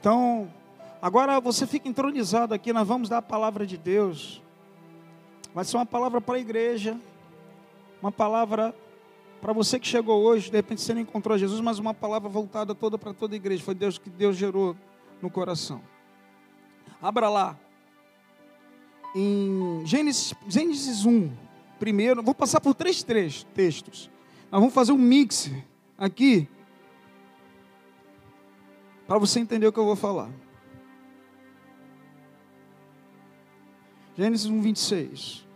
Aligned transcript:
Então, 0.00 0.50
agora 1.02 1.38
você 1.40 1.66
fica 1.66 1.86
entronizado 1.86 2.54
aqui, 2.54 2.72
nós 2.72 2.88
vamos 2.88 3.10
dar 3.10 3.18
a 3.18 3.22
palavra 3.22 3.66
de 3.66 3.76
Deus. 3.76 4.42
Vai 5.54 5.62
ser 5.62 5.76
uma 5.76 5.84
palavra 5.84 6.22
para 6.22 6.36
a 6.36 6.40
igreja, 6.40 6.98
uma 8.00 8.10
palavra 8.10 8.74
para 9.42 9.52
você 9.52 9.78
que 9.78 9.86
chegou 9.86 10.22
hoje, 10.22 10.50
de 10.50 10.56
repente 10.56 10.80
você 10.80 10.94
não 10.94 11.02
encontrou 11.02 11.36
Jesus, 11.36 11.60
mas 11.60 11.78
uma 11.78 11.92
palavra 11.92 12.30
voltada 12.30 12.74
toda 12.74 12.96
para 12.96 13.12
toda 13.12 13.34
a 13.34 13.36
igreja. 13.36 13.62
Foi 13.62 13.74
Deus 13.74 13.98
que 13.98 14.08
Deus 14.08 14.36
gerou 14.36 14.74
no 15.20 15.28
coração. 15.28 15.82
Abra 17.02 17.28
lá. 17.28 17.58
Em 19.14 19.82
Gênesis, 19.84 20.32
Gênesis 20.48 21.04
1, 21.04 21.30
primeiro, 21.78 22.22
vou 22.22 22.34
passar 22.34 22.60
por 22.60 22.74
três, 22.74 23.02
três 23.02 23.44
textos. 23.54 24.10
Nós 24.50 24.60
vamos 24.60 24.74
fazer 24.74 24.92
um 24.92 24.98
mix 24.98 25.50
aqui 25.98 26.48
para 29.10 29.18
você 29.18 29.40
entender 29.40 29.66
o 29.66 29.72
que 29.72 29.78
eu 29.80 29.84
vou 29.84 29.96
falar. 29.96 30.30
Gênesis 34.16 34.46
1, 34.46 34.62
26. 34.62 35.48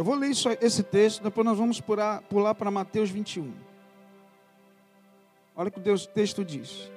Eu 0.00 0.04
vou 0.04 0.14
ler 0.14 0.30
isso, 0.30 0.48
esse 0.62 0.82
texto, 0.82 1.22
depois 1.22 1.44
nós 1.44 1.58
vamos 1.58 1.78
pular, 1.78 2.22
pular 2.22 2.54
para 2.54 2.70
Mateus 2.70 3.10
21. 3.10 3.52
Olha 5.54 5.68
o 5.68 5.70
que 5.70 5.78
Deus, 5.78 6.04
o 6.04 6.08
texto 6.08 6.42
diz. 6.42 6.90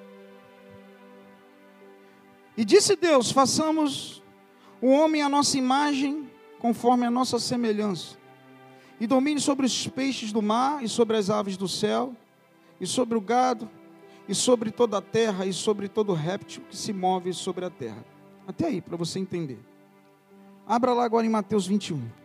E 2.55 2.64
disse 2.64 2.95
Deus: 2.95 3.30
façamos 3.30 4.23
o 4.81 4.88
homem 4.88 5.22
à 5.22 5.27
nossa 5.27 5.58
imagem, 5.58 6.31
conforme 6.59 7.05
a 7.05 7.11
nossa 7.11 7.39
semelhança, 7.39 8.17
e 9.02 9.05
domine 9.05 9.42
sobre 9.42 9.66
os 9.66 9.86
peixes 9.86 10.31
do 10.31 10.42
mar, 10.42 10.81
e 10.81 10.88
sobre 10.88 11.17
as 11.17 11.30
aves 11.30 11.58
do 11.58 11.67
céu, 11.67 12.16
e 12.80 12.88
sobre 12.88 13.17
o 13.17 13.22
gado, 13.22 13.70
e 14.30 14.33
sobre 14.33 14.72
toda 14.72 14.99
a 14.99 15.02
terra, 15.02 15.45
e 15.45 15.52
sobre 15.52 15.89
todo 15.89 16.14
réptil 16.14 16.64
que 16.70 16.77
se 16.77 16.94
move 16.94 17.33
sobre 17.33 17.66
a 17.66 17.70
terra. 17.70 18.05
Até 18.47 18.67
aí, 18.67 18.80
para 18.80 18.95
você 18.95 19.20
entender. 19.20 19.59
Abra 20.66 20.94
lá 20.94 21.03
agora 21.03 21.25
em 21.25 21.30
Mateus 21.30 21.67
21. 21.67 22.22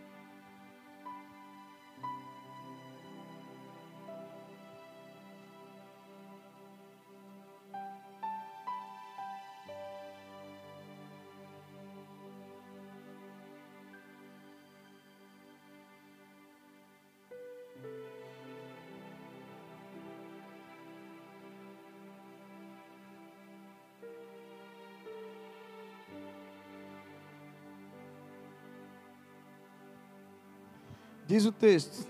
Diz 31.39 31.47
o 31.47 31.53
texto. 31.53 32.05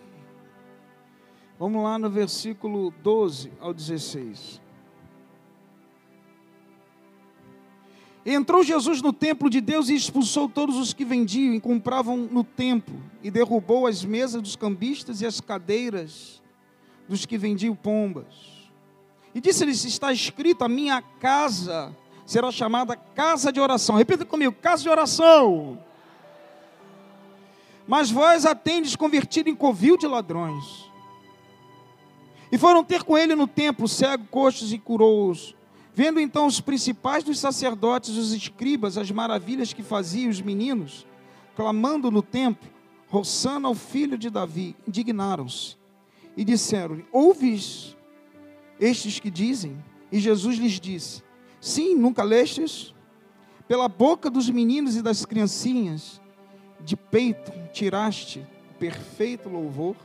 Vamos 1.59 1.85
lá 1.85 1.99
no 1.99 2.09
versículo 2.09 2.91
12 3.03 3.53
ao 3.61 3.75
16. 3.75 4.59
Entrou 8.25 8.65
Jesus 8.65 9.03
no 9.03 9.13
templo 9.13 9.51
de 9.51 9.61
Deus 9.61 9.91
e 9.91 9.95
expulsou 9.95 10.49
todos 10.49 10.77
os 10.77 10.95
que 10.95 11.05
vendiam 11.05 11.53
e 11.53 11.61
compravam 11.61 12.17
no 12.17 12.43
templo, 12.43 12.99
e 13.23 13.31
derrubou 13.31 13.87
as 13.87 14.03
mesas 14.03 14.41
dos 14.41 14.57
cambistas 14.57 15.21
e 15.21 15.27
as 15.27 15.43
cadeiras 15.43 16.43
dos 17.07 17.27
que 17.27 17.37
vendiam 17.37 17.77
pombas. 17.77 18.71
E 19.35 19.43
disse-lhes: 19.43 19.85
Está 19.85 20.11
escrito: 20.11 20.65
A 20.65 20.71
minha 20.71 21.03
casa 21.03 21.95
será 22.25 22.51
chamada 22.51 22.97
casa 22.97 23.53
de 23.53 23.61
oração. 23.61 23.95
Repita 23.95 24.25
comigo: 24.25 24.55
casa 24.55 24.85
de 24.85 24.89
oração. 24.89 25.87
Mas 27.89 28.11
vós 28.11 28.45
a 28.45 28.55
tendes 28.55 28.95
convertido 28.95 29.49
em 29.49 29.55
covil 29.55 29.97
de 29.97 30.07
ladrões. 30.07 30.91
E 32.53 32.59
foram 32.59 32.85
ter 32.85 33.03
com 33.03 33.17
ele 33.17 33.35
no 33.35 33.47
templo 33.47 33.89
cego, 33.89 34.27
coxos 34.31 34.75
e 34.75 34.79
curou-os. 34.79 35.57
Vendo 35.95 36.21
então 36.21 36.47
os 36.47 36.61
principais 36.61 37.25
dos 37.25 37.39
sacerdotes, 37.39 38.11
os 38.11 38.33
escribas, 38.33 38.99
as 38.99 39.11
maravilhas 39.11 39.73
que 39.73 39.83
faziam 39.83 40.29
os 40.29 40.43
meninos, 40.43 41.07
clamando 41.57 42.11
no 42.11 42.21
templo, 42.21 42.69
roçando 43.09 43.67
ao 43.67 43.75
filho 43.75 44.19
de 44.19 44.29
Davi, 44.29 44.77
indignaram-se 44.87 45.77
e 46.37 46.45
disseram: 46.45 47.03
Ouves 47.11 47.97
estes 48.79 49.19
que 49.19 49.31
dizem? 49.31 49.83
E 50.13 50.21
Jesus 50.21 50.59
lhes 50.59 50.79
disse: 50.79 51.23
Sim, 51.59 51.95
nunca 51.95 52.23
lestes? 52.23 52.95
Pela 53.67 53.89
boca 53.89 54.29
dos 54.29 54.49
meninos 54.51 54.95
e 54.95 55.03
das 55.03 55.25
criancinhas 55.25 56.21
de 56.81 56.97
peito 56.97 57.53
tiraste 57.73 58.47
o 58.71 58.75
perfeito 58.75 59.49
louvor. 59.49 59.97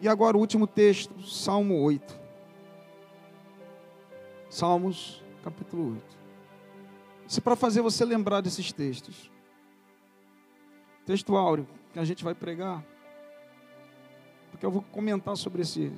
E 0.00 0.08
agora 0.08 0.36
o 0.36 0.40
último 0.40 0.66
texto, 0.66 1.22
Salmo 1.22 1.80
8. 1.82 2.18
Salmos, 4.48 5.22
capítulo 5.42 5.92
8. 5.92 6.18
Isso 7.26 7.40
é 7.40 7.42
para 7.42 7.56
fazer 7.56 7.82
você 7.82 8.04
lembrar 8.04 8.40
desses 8.40 8.72
textos. 8.72 9.30
Texto 11.04 11.36
áureo, 11.36 11.66
que 11.92 11.98
a 11.98 12.04
gente 12.04 12.24
vai 12.24 12.34
pregar. 12.34 12.84
Porque 14.50 14.64
eu 14.64 14.70
vou 14.70 14.82
comentar 14.82 15.36
sobre 15.36 15.62
esse, 15.62 15.92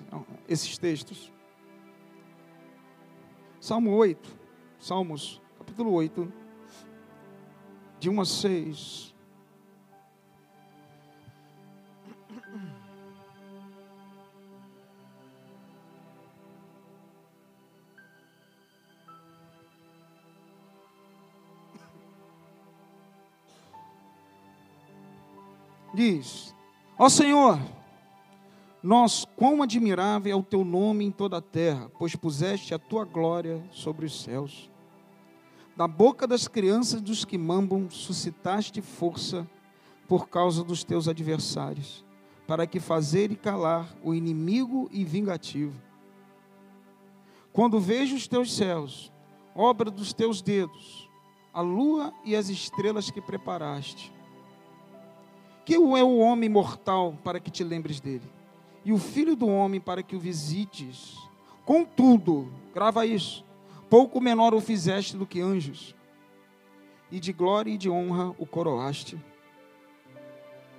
esses 0.49 0.77
textos. 0.77 1.33
Salmo 3.61 3.95
8, 3.95 4.29
Salmos, 4.79 5.41
capítulo 5.59 5.93
8, 5.93 6.33
de 7.99 8.09
1 8.09 8.21
a 8.21 8.25
6. 8.25 9.15
Diz: 26.01 26.55
Ó 26.99 27.09
Senhor, 27.11 27.61
nós, 28.83 29.27
quão 29.37 29.63
admirável 29.63 30.33
é 30.33 30.35
o 30.35 30.43
teu 30.43 30.65
nome 30.65 31.05
em 31.05 31.11
toda 31.11 31.37
a 31.37 31.43
terra, 31.43 31.91
pois 31.99 32.17
puseste 32.17 32.73
a 32.73 32.79
tua 32.79 33.05
glória 33.05 33.63
sobre 33.71 34.07
os 34.07 34.23
céus. 34.23 34.71
Da 35.77 35.87
boca 35.87 36.27
das 36.27 36.49
crianças 36.49 37.03
dos 37.03 37.25
que 37.25 37.37
mambam, 37.37 37.91
suscitaste 37.91 38.81
força 38.81 39.49
por 40.09 40.29
causa 40.29 40.65
dos 40.65 40.83
teus 40.83 41.07
adversários, 41.07 42.05
para 42.47 42.67
que 42.67 42.81
fazer 42.81 43.31
e 43.31 43.37
calar 43.37 43.95
o 44.03 44.15
inimigo 44.15 44.89
e 44.91 45.05
vingativo. 45.05 45.79
Quando 47.53 47.79
vejo 47.79 48.17
os 48.17 48.27
teus 48.27 48.57
céus, 48.57 49.13
obra 49.55 49.91
dos 49.91 50.13
teus 50.13 50.41
dedos, 50.41 51.09
a 51.53 51.61
lua 51.61 52.13
e 52.25 52.35
as 52.35 52.49
estrelas 52.49 53.11
que 53.11 53.21
preparaste, 53.21 54.13
que 55.71 55.77
é 55.77 55.79
o 55.79 56.19
homem 56.19 56.49
mortal 56.49 57.17
para 57.23 57.39
que 57.39 57.49
te 57.49 57.63
lembres 57.63 58.01
dele? 58.01 58.29
E 58.85 58.93
o 58.93 58.99
filho 58.99 59.37
do 59.37 59.47
homem 59.47 59.81
para 59.81 60.03
que 60.03 60.17
o 60.17 60.19
visites? 60.19 61.17
Contudo, 61.65 62.53
grava 62.75 63.07
isso, 63.07 63.45
pouco 63.89 64.21
menor 64.21 64.53
o 64.53 64.61
fizeste 64.61 65.17
do 65.17 65.25
que 65.25 65.41
anjos, 65.41 65.95
e 67.09 67.21
de 67.21 67.33
glória 67.33 67.71
e 67.71 67.79
de 67.79 67.89
honra 67.89 68.35
o 68.37 68.45
coroaste. 68.45 69.17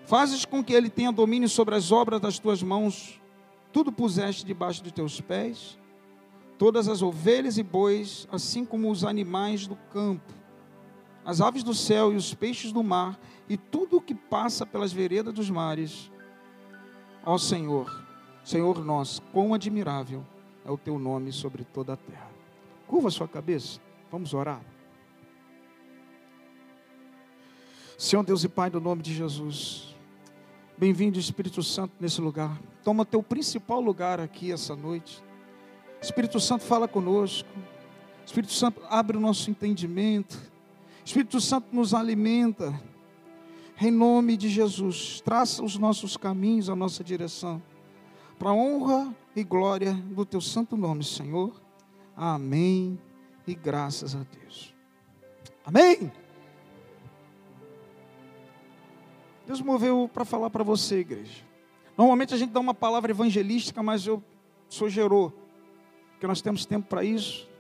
Fazes 0.04 0.44
com 0.44 0.62
que 0.62 0.74
ele 0.74 0.90
tenha 0.90 1.10
domínio 1.10 1.48
sobre 1.48 1.74
as 1.74 1.90
obras 1.90 2.20
das 2.20 2.38
tuas 2.38 2.62
mãos, 2.62 3.18
tudo 3.72 3.94
puseste 3.94 4.46
debaixo 4.46 4.84
de 4.84 4.92
teus 4.92 5.22
pés, 5.22 5.80
todas 6.58 6.90
as 6.90 7.02
ovelhas 7.02 7.58
e 7.58 7.64
bois, 7.64 8.28
assim 8.30 8.66
como 8.66 8.92
os 8.92 9.06
animais 9.06 9.66
do 9.68 9.78
campo 9.94 10.41
as 11.26 11.42
aves 11.42 11.64
do 11.64 11.74
céu 11.74 12.12
e 12.12 12.16
os 12.16 12.34
peixes 12.34 12.72
do 12.72 12.84
mar 12.84 13.20
e 13.48 13.58
tudo 13.58 13.98
o 13.98 14.02
que 14.02 14.16
passa 14.16 14.66
pelas 14.66 14.92
veredas 14.92 15.34
dos 15.34 15.50
mares. 15.50 16.12
Ó 17.26 17.38
Senhor, 17.38 18.04
Senhor 18.44 18.84
nosso, 18.84 19.22
quão 19.34 19.54
admirável 19.54 20.26
é 20.66 20.72
o 20.72 20.78
teu 20.78 20.98
nome 20.98 21.32
sobre 21.32 21.64
toda 21.64 21.94
a 21.94 21.98
terra. 21.98 22.32
Curva 22.88 23.10
a 23.10 23.12
sua 23.12 23.28
cabeça, 23.28 23.80
vamos 24.12 24.34
orar. 24.34 24.62
Senhor 27.98 28.24
Deus 28.24 28.44
e 28.44 28.50
Pai, 28.50 28.70
no 28.72 28.80
nome 28.80 29.04
de 29.04 29.14
Jesus, 29.14 29.92
Bem-vindo, 30.82 31.20
Espírito 31.20 31.62
Santo, 31.62 31.94
nesse 32.00 32.20
lugar. 32.20 32.60
Toma 32.84 33.06
teu 33.06 33.22
principal 33.22 33.80
lugar 33.80 34.20
aqui 34.20 34.52
essa 34.52 34.76
noite. 34.76 35.24
Espírito 36.02 36.40
Santo, 36.40 36.64
fala 36.64 36.88
conosco. 36.88 37.48
Espírito 38.26 38.52
Santo, 38.52 38.82
abre 38.90 39.16
o 39.16 39.20
nosso 39.20 39.52
entendimento. 39.52 40.51
Espírito 41.04 41.42
Santo, 41.42 41.68
nos 41.76 41.94
alimenta. 41.94 42.80
Em 43.80 43.90
nome 43.90 44.38
de 44.38 44.48
Jesus, 44.48 45.22
traça 45.22 45.64
os 45.64 45.78
nossos 45.78 46.16
caminhos, 46.16 46.70
a 46.70 46.76
nossa 46.76 47.04
direção. 47.04 47.62
Para 48.38 48.54
honra 48.54 49.16
e 49.36 49.44
glória 49.44 49.94
do 49.94 50.26
teu 50.26 50.40
santo 50.40 50.78
nome, 50.78 51.04
Senhor. 51.04 51.60
Amém. 52.16 53.00
E 53.48 53.56
graças 53.56 54.16
a 54.16 54.24
Deus. 54.24 54.74
Amém. 55.66 56.12
Deus 59.48 59.62
moveu 59.62 60.10
para 60.14 60.24
falar 60.24 60.50
para 60.50 60.64
você, 60.64 61.00
igreja. 61.00 61.44
Normalmente 61.98 62.34
a 62.34 62.38
gente 62.38 62.52
dá 62.52 62.60
uma 62.60 62.74
palavra 62.74 63.12
evangelística, 63.12 63.84
mas 63.84 64.08
eu 64.08 64.24
sou 64.70 64.88
gerou, 64.90 65.34
porque 66.12 66.26
nós 66.26 66.42
temos 66.42 66.66
tempo 66.66 66.88
para 66.88 67.04
isso. 67.04 67.51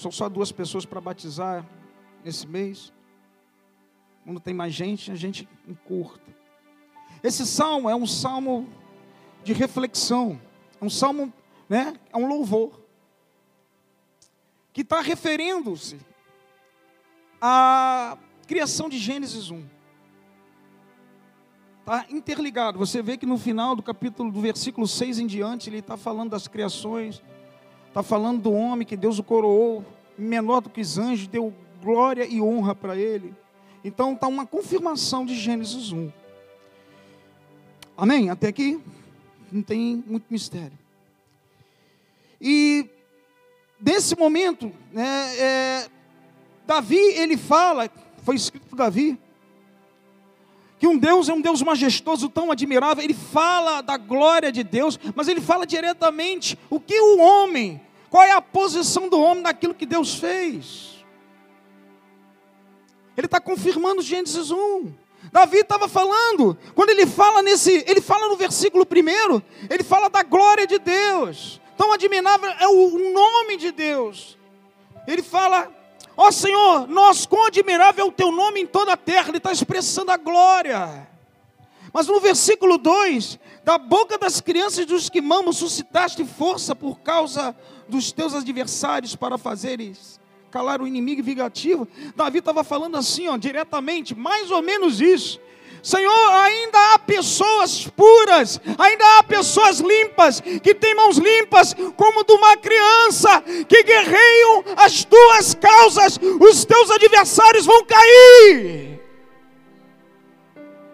São 0.00 0.10
só 0.10 0.30
duas 0.30 0.50
pessoas 0.50 0.86
para 0.86 0.98
batizar 0.98 1.66
nesse 2.24 2.46
mês. 2.46 2.90
Quando 4.24 4.40
tem 4.40 4.54
mais 4.54 4.72
gente, 4.72 5.12
a 5.12 5.14
gente 5.14 5.46
encurta. 5.68 6.34
Esse 7.22 7.44
salmo 7.44 7.90
é 7.90 7.94
um 7.94 8.06
salmo 8.06 8.66
de 9.44 9.52
reflexão, 9.52 10.40
é 10.80 10.84
um 10.84 10.88
salmo, 10.88 11.30
né? 11.68 11.94
É 12.10 12.16
um 12.16 12.26
louvor 12.26 12.80
que 14.72 14.80
está 14.80 15.02
referindo-se 15.02 15.98
à 17.38 18.16
criação 18.46 18.88
de 18.88 18.98
Gênesis 18.98 19.50
1. 19.50 19.62
Está 21.80 22.06
interligado. 22.08 22.78
Você 22.78 23.02
vê 23.02 23.18
que 23.18 23.26
no 23.26 23.36
final 23.36 23.76
do 23.76 23.82
capítulo, 23.82 24.32
do 24.32 24.40
versículo 24.40 24.88
6 24.88 25.18
em 25.18 25.26
diante, 25.26 25.68
ele 25.68 25.80
está 25.80 25.98
falando 25.98 26.30
das 26.30 26.48
criações, 26.48 27.22
está 27.90 28.04
falando 28.04 28.42
do 28.42 28.52
homem 28.52 28.86
que 28.86 28.96
Deus 28.96 29.18
o 29.18 29.22
coroou, 29.22 29.84
menor 30.16 30.60
do 30.60 30.70
que 30.70 30.80
os 30.80 30.96
anjos, 30.96 31.26
deu 31.26 31.52
glória 31.82 32.24
e 32.24 32.40
honra 32.40 32.74
para 32.74 32.96
ele. 32.96 33.34
Então 33.84 34.12
está 34.12 34.28
uma 34.28 34.46
confirmação 34.46 35.26
de 35.26 35.34
Gênesis 35.34 35.90
1. 35.90 36.10
Amém? 37.96 38.30
Até 38.30 38.48
aqui 38.48 38.80
não 39.50 39.62
tem 39.62 40.04
muito 40.06 40.26
mistério. 40.30 40.78
E 42.40 42.88
nesse 43.80 44.16
momento, 44.16 44.72
né, 44.92 45.36
é, 45.36 45.88
Davi 46.66 46.96
ele 46.96 47.36
fala, 47.36 47.90
foi 48.22 48.36
escrito 48.36 48.68
por 48.68 48.76
Davi, 48.76 49.18
que 50.80 50.88
um 50.88 50.96
Deus 50.96 51.28
é 51.28 51.34
um 51.34 51.42
Deus 51.42 51.60
majestoso, 51.60 52.30
tão 52.30 52.50
admirável. 52.50 53.04
Ele 53.04 53.12
fala 53.12 53.82
da 53.82 53.98
glória 53.98 54.50
de 54.50 54.64
Deus, 54.64 54.98
mas 55.14 55.28
ele 55.28 55.42
fala 55.42 55.66
diretamente 55.66 56.58
o 56.70 56.80
que 56.80 56.98
o 56.98 57.18
homem, 57.18 57.78
qual 58.08 58.24
é 58.24 58.32
a 58.32 58.40
posição 58.40 59.06
do 59.06 59.20
homem 59.20 59.42
naquilo 59.42 59.74
que 59.74 59.84
Deus 59.84 60.14
fez. 60.14 61.04
Ele 63.14 63.26
está 63.26 63.38
confirmando 63.38 64.00
Gênesis 64.00 64.50
1. 64.50 64.90
Davi 65.30 65.58
estava 65.58 65.86
falando, 65.86 66.56
quando 66.74 66.88
ele 66.88 67.04
fala 67.04 67.42
nesse, 67.42 67.84
ele 67.86 68.00
fala 68.00 68.28
no 68.28 68.36
versículo 68.36 68.86
primeiro, 68.86 69.42
ele 69.68 69.84
fala 69.84 70.08
da 70.08 70.22
glória 70.22 70.66
de 70.66 70.78
Deus. 70.78 71.60
Tão 71.76 71.92
admirável 71.92 72.50
é 72.58 72.66
o 72.66 73.12
nome 73.12 73.58
de 73.58 73.70
Deus. 73.70 74.38
Ele 75.06 75.22
fala 75.22 75.70
Ó 76.16 76.28
oh, 76.28 76.32
Senhor, 76.32 76.86
nós 76.88 77.24
quão 77.26 77.46
admirável 77.46 78.04
é 78.04 78.08
o 78.08 78.12
teu 78.12 78.30
nome 78.30 78.60
em 78.60 78.66
toda 78.66 78.92
a 78.92 78.96
terra, 78.96 79.28
ele 79.28 79.38
está 79.38 79.52
expressando 79.52 80.10
a 80.10 80.16
glória. 80.16 81.08
Mas 81.92 82.06
no 82.06 82.20
versículo 82.20 82.78
2, 82.78 83.38
da 83.64 83.78
boca 83.78 84.18
das 84.18 84.40
crianças 84.40 84.86
dos 84.86 85.08
que 85.08 85.20
mamam, 85.20 85.52
suscitaste 85.52 86.24
força 86.24 86.74
por 86.74 87.00
causa 87.00 87.54
dos 87.88 88.12
teus 88.12 88.34
adversários 88.34 89.16
para 89.16 89.38
fazeres 89.38 90.20
calar 90.50 90.82
o 90.82 90.86
inimigo 90.86 91.22
vingativo. 91.22 91.88
Davi 92.14 92.38
estava 92.38 92.64
falando 92.64 92.96
assim, 92.96 93.28
ó, 93.28 93.36
diretamente, 93.36 94.14
mais 94.14 94.50
ou 94.50 94.60
menos 94.60 95.00
isso. 95.00 95.40
Senhor, 95.82 96.30
ainda 96.32 96.94
há 96.94 96.98
pessoas 96.98 97.86
puras, 97.88 98.60
ainda 98.78 99.18
há 99.18 99.22
pessoas 99.22 99.80
limpas, 99.80 100.40
que 100.40 100.74
têm 100.74 100.94
mãos 100.94 101.16
limpas, 101.16 101.74
como 101.96 102.24
de 102.24 102.32
uma 102.32 102.56
criança, 102.56 103.42
que 103.68 103.82
guerreiam 103.82 104.64
as 104.76 105.04
tuas 105.04 105.54
causas, 105.54 106.18
os 106.40 106.64
teus 106.64 106.90
adversários 106.90 107.66
vão 107.66 107.84
cair. 107.84 109.00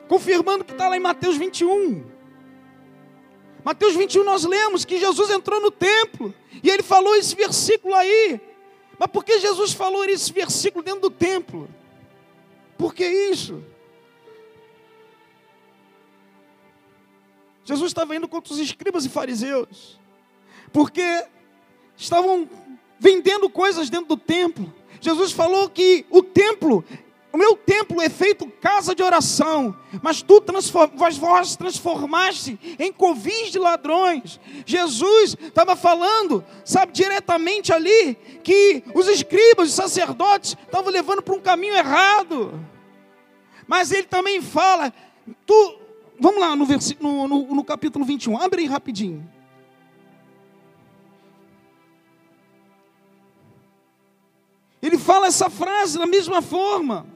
Confirmando 0.09 0.65
que 0.65 0.73
está 0.73 0.89
lá 0.89 0.97
em 0.97 1.01
Mateus 1.01 1.37
21. 1.37 2.05
Mateus 3.65 3.97
21 3.97 4.23
nós 4.23 4.45
lemos 4.45 4.85
que 4.85 4.99
Jesus 4.99 5.29
entrou 5.31 5.61
no 5.61 5.73
templo 5.73 6.33
e 6.63 6.71
ele 6.71 6.85
falou 6.85 7.17
esse 7.17 7.35
versículo 7.35 7.95
aí. 7.95 8.41
Mas 8.97 9.11
por 9.11 9.25
que 9.25 9.41
Jesus 9.41 9.73
falou 9.73 10.05
esse 10.05 10.33
versículo 10.33 10.85
dentro 10.85 11.01
do 11.01 11.11
templo? 11.11 11.69
Por 12.79 12.95
que 12.95 13.05
isso? 13.05 13.63
Jesus 17.67 17.91
estava 17.91 18.15
indo 18.15 18.29
contra 18.29 18.55
os 18.55 18.61
escribas 18.61 19.05
e 19.05 19.09
fariseus, 19.09 19.99
porque 20.73 21.25
estavam 21.97 22.49
vendendo 22.97 23.51
coisas 23.51 23.91
dentro 23.91 24.07
do 24.07 24.17
templo. 24.17 24.73
Jesus 25.01 25.33
falou 25.33 25.69
que 25.69 26.07
o 26.09 26.23
templo, 26.23 26.85
o 27.33 27.37
meu 27.37 27.57
templo 27.57 28.01
é 28.01 28.09
feito 28.09 28.47
casa 28.61 28.95
de 28.95 29.03
oração, 29.03 29.77
mas 30.01 30.23
tu 30.23 30.41
vós 31.19 31.57
transformaste 31.57 32.57
em 32.79 32.93
covis 32.93 33.51
de 33.51 33.59
ladrões. 33.59 34.39
Jesus 34.65 35.37
estava 35.43 35.75
falando, 35.75 36.45
sabe, 36.65 36.93
diretamente 36.93 37.73
ali, 37.73 38.15
que 38.45 38.85
os 38.95 39.09
escribas, 39.09 39.71
os 39.71 39.75
sacerdotes 39.75 40.57
estavam 40.67 40.93
levando 40.93 41.21
para 41.21 41.35
um 41.35 41.41
caminho 41.41 41.75
errado. 41.75 42.61
Mas 43.67 43.91
ele 43.91 44.05
também 44.05 44.41
fala, 44.41 44.95
tu 45.45 45.86
Vamos 46.19 46.41
lá 46.41 46.57
no, 46.57 46.65
versículo, 46.65 47.29
no, 47.29 47.29
no, 47.29 47.55
no 47.55 47.65
capítulo 47.65 48.05
21, 48.05 48.41
abre 48.41 48.63
aí 48.63 48.67
rapidinho. 48.67 49.29
Ele 54.81 54.99
fala 54.99 55.27
essa 55.27 55.51
frase 55.51 55.99
da 55.99 56.07
mesma 56.07 56.41
forma. 56.41 57.07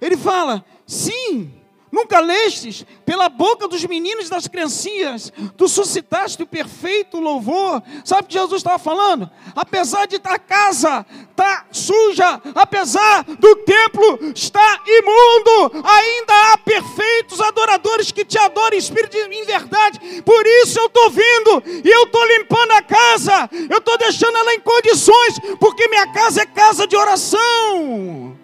Ele 0.00 0.16
fala: 0.16 0.64
sim, 0.86 1.59
Nunca 1.90 2.20
lestes 2.20 2.86
pela 3.04 3.28
boca 3.28 3.66
dos 3.66 3.84
meninos 3.84 4.28
das 4.28 4.46
criancinhas, 4.46 5.32
tu 5.56 5.68
suscitaste 5.68 6.40
o 6.40 6.46
perfeito 6.46 7.18
louvor. 7.18 7.82
Sabe 8.04 8.22
o 8.22 8.26
que 8.26 8.34
Jesus 8.34 8.60
estava 8.60 8.78
falando? 8.78 9.28
Apesar 9.56 10.06
de 10.06 10.20
a 10.22 10.38
casa 10.38 11.04
estar 11.30 11.62
tá 11.62 11.66
suja, 11.72 12.40
apesar 12.54 13.24
do 13.24 13.56
templo 13.56 14.32
estar 14.32 14.82
imundo, 14.86 15.84
ainda 15.84 16.52
há 16.52 16.58
perfeitos 16.58 17.40
adoradores 17.40 18.12
que 18.12 18.24
te 18.24 18.38
adoram 18.38 18.76
espírito 18.76 19.16
em 19.16 19.44
verdade. 19.44 20.22
Por 20.22 20.46
isso 20.62 20.78
eu 20.78 20.86
estou 20.86 21.10
vindo 21.10 21.62
e 21.84 21.88
eu 21.88 22.04
estou 22.04 22.24
limpando 22.24 22.70
a 22.72 22.82
casa, 22.82 23.50
eu 23.68 23.78
estou 23.78 23.98
deixando 23.98 24.36
ela 24.36 24.54
em 24.54 24.60
condições, 24.60 25.40
porque 25.58 25.88
minha 25.88 26.06
casa 26.12 26.42
é 26.42 26.46
casa 26.46 26.86
de 26.86 26.94
oração. 26.94 28.38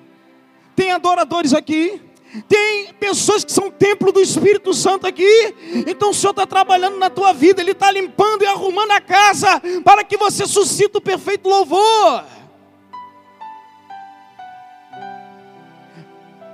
Tem 0.75 0.91
adoradores 0.91 1.55
aqui? 1.55 2.01
Tem 2.49 2.93
pessoas 2.95 3.45
que 3.45 3.53
são 3.53 3.71
templo 3.71 4.13
do 4.13 4.21
Espírito 4.21 4.75
Santo 4.75 5.07
aqui. 5.07 5.55
Então 5.87 6.11
o 6.11 6.15
Senhor 6.15 6.33
está 6.33 6.47
trabalhando 6.47 6.99
na 6.99 7.09
tua 7.09 7.33
vida, 7.33 7.61
Ele 7.61 7.71
está 7.71 7.91
limpando 7.91 8.43
e 8.43 8.47
arrumando 8.47 8.91
a 8.91 9.01
casa 9.01 9.61
para 9.85 10.05
que 10.05 10.17
você 10.17 10.47
suscite 10.47 10.97
o 10.97 11.01
perfeito 11.01 11.49
louvor. 11.49 12.25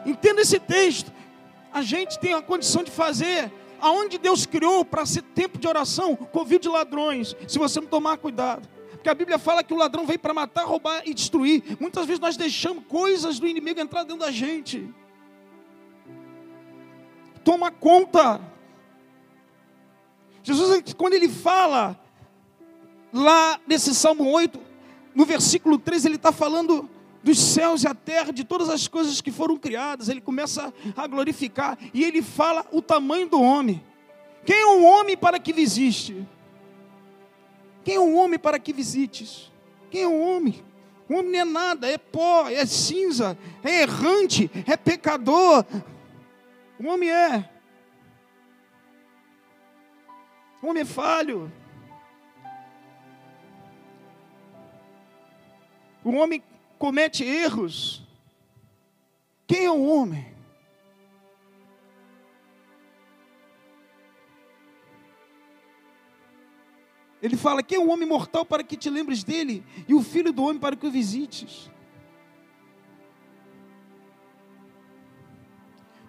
Entenda 0.04 0.40
esse 0.40 0.58
texto. 0.58 1.12
A 1.72 1.82
gente 1.82 2.18
tem 2.18 2.34
a 2.34 2.42
condição 2.42 2.82
de 2.82 2.90
fazer 2.90 3.50
aonde 3.80 4.18
Deus 4.18 4.46
criou 4.46 4.84
para 4.84 5.04
ser 5.06 5.22
tempo 5.22 5.58
de 5.58 5.66
oração, 5.66 6.14
convite 6.14 6.62
de 6.62 6.68
ladrões, 6.68 7.34
se 7.48 7.58
você 7.58 7.80
não 7.80 7.88
tomar 7.88 8.16
cuidado. 8.18 8.68
Porque 8.92 9.08
a 9.08 9.14
Bíblia 9.14 9.38
fala 9.38 9.64
que 9.64 9.74
o 9.74 9.76
ladrão 9.76 10.06
veio 10.06 10.18
para 10.18 10.32
matar, 10.32 10.64
roubar 10.64 11.02
e 11.04 11.12
destruir. 11.12 11.76
Muitas 11.80 12.06
vezes 12.06 12.20
nós 12.20 12.36
deixamos 12.36 12.84
coisas 12.86 13.40
do 13.40 13.48
inimigo 13.48 13.80
entrar 13.80 14.04
dentro 14.04 14.20
da 14.20 14.30
gente 14.30 14.88
toma 17.44 17.70
conta. 17.70 18.40
Jesus, 20.42 20.94
quando 20.94 21.14
ele 21.14 21.28
fala, 21.28 21.98
lá 23.12 23.60
nesse 23.66 23.94
Salmo 23.94 24.30
8, 24.30 24.60
no 25.14 25.24
versículo 25.24 25.78
3, 25.78 26.06
ele 26.06 26.16
está 26.16 26.32
falando 26.32 26.88
dos 27.22 27.38
céus 27.38 27.84
e 27.84 27.86
a 27.86 27.94
terra, 27.94 28.32
de 28.32 28.42
todas 28.42 28.68
as 28.68 28.88
coisas 28.88 29.20
que 29.20 29.30
foram 29.30 29.56
criadas, 29.56 30.08
ele 30.08 30.20
começa 30.20 30.72
a 30.96 31.06
glorificar, 31.06 31.78
e 31.94 32.02
ele 32.02 32.20
fala 32.20 32.66
o 32.72 32.82
tamanho 32.82 33.28
do 33.28 33.40
homem. 33.40 33.82
Quem 34.44 34.60
é 34.60 34.66
um 34.66 34.84
homem 34.84 35.16
para 35.16 35.38
que 35.38 35.52
visite? 35.52 36.26
Quem 37.84 37.94
é 37.94 38.00
um 38.00 38.16
homem 38.16 38.38
para 38.38 38.58
que 38.58 38.72
visites? 38.72 39.52
Quem 39.90 40.02
é 40.02 40.08
um 40.08 40.20
homem? 40.20 40.64
O 41.08 41.14
homem 41.14 41.32
não 41.32 41.38
é 41.40 41.44
nada, 41.44 41.88
é 41.88 41.98
pó, 41.98 42.48
é 42.48 42.64
cinza, 42.64 43.36
é 43.62 43.82
errante, 43.82 44.50
é 44.66 44.76
pecador. 44.76 45.64
O 46.82 46.88
homem 46.88 47.08
é. 47.08 47.48
O 50.60 50.66
homem 50.66 50.82
é 50.82 50.84
falho. 50.84 51.52
O 56.02 56.10
homem 56.10 56.42
comete 56.80 57.22
erros. 57.22 58.02
Quem 59.46 59.66
é 59.66 59.70
o 59.70 59.84
homem? 59.84 60.34
Ele 67.22 67.36
fala: 67.36 67.62
Quem 67.62 67.78
é 67.78 67.80
o 67.80 67.88
homem 67.88 68.08
mortal 68.08 68.44
para 68.44 68.64
que 68.64 68.76
te 68.76 68.90
lembres 68.90 69.22
dele? 69.22 69.64
E 69.86 69.94
o 69.94 70.02
filho 70.02 70.32
do 70.32 70.42
homem 70.42 70.58
para 70.58 70.74
que 70.74 70.84
o 70.84 70.90
visites? 70.90 71.70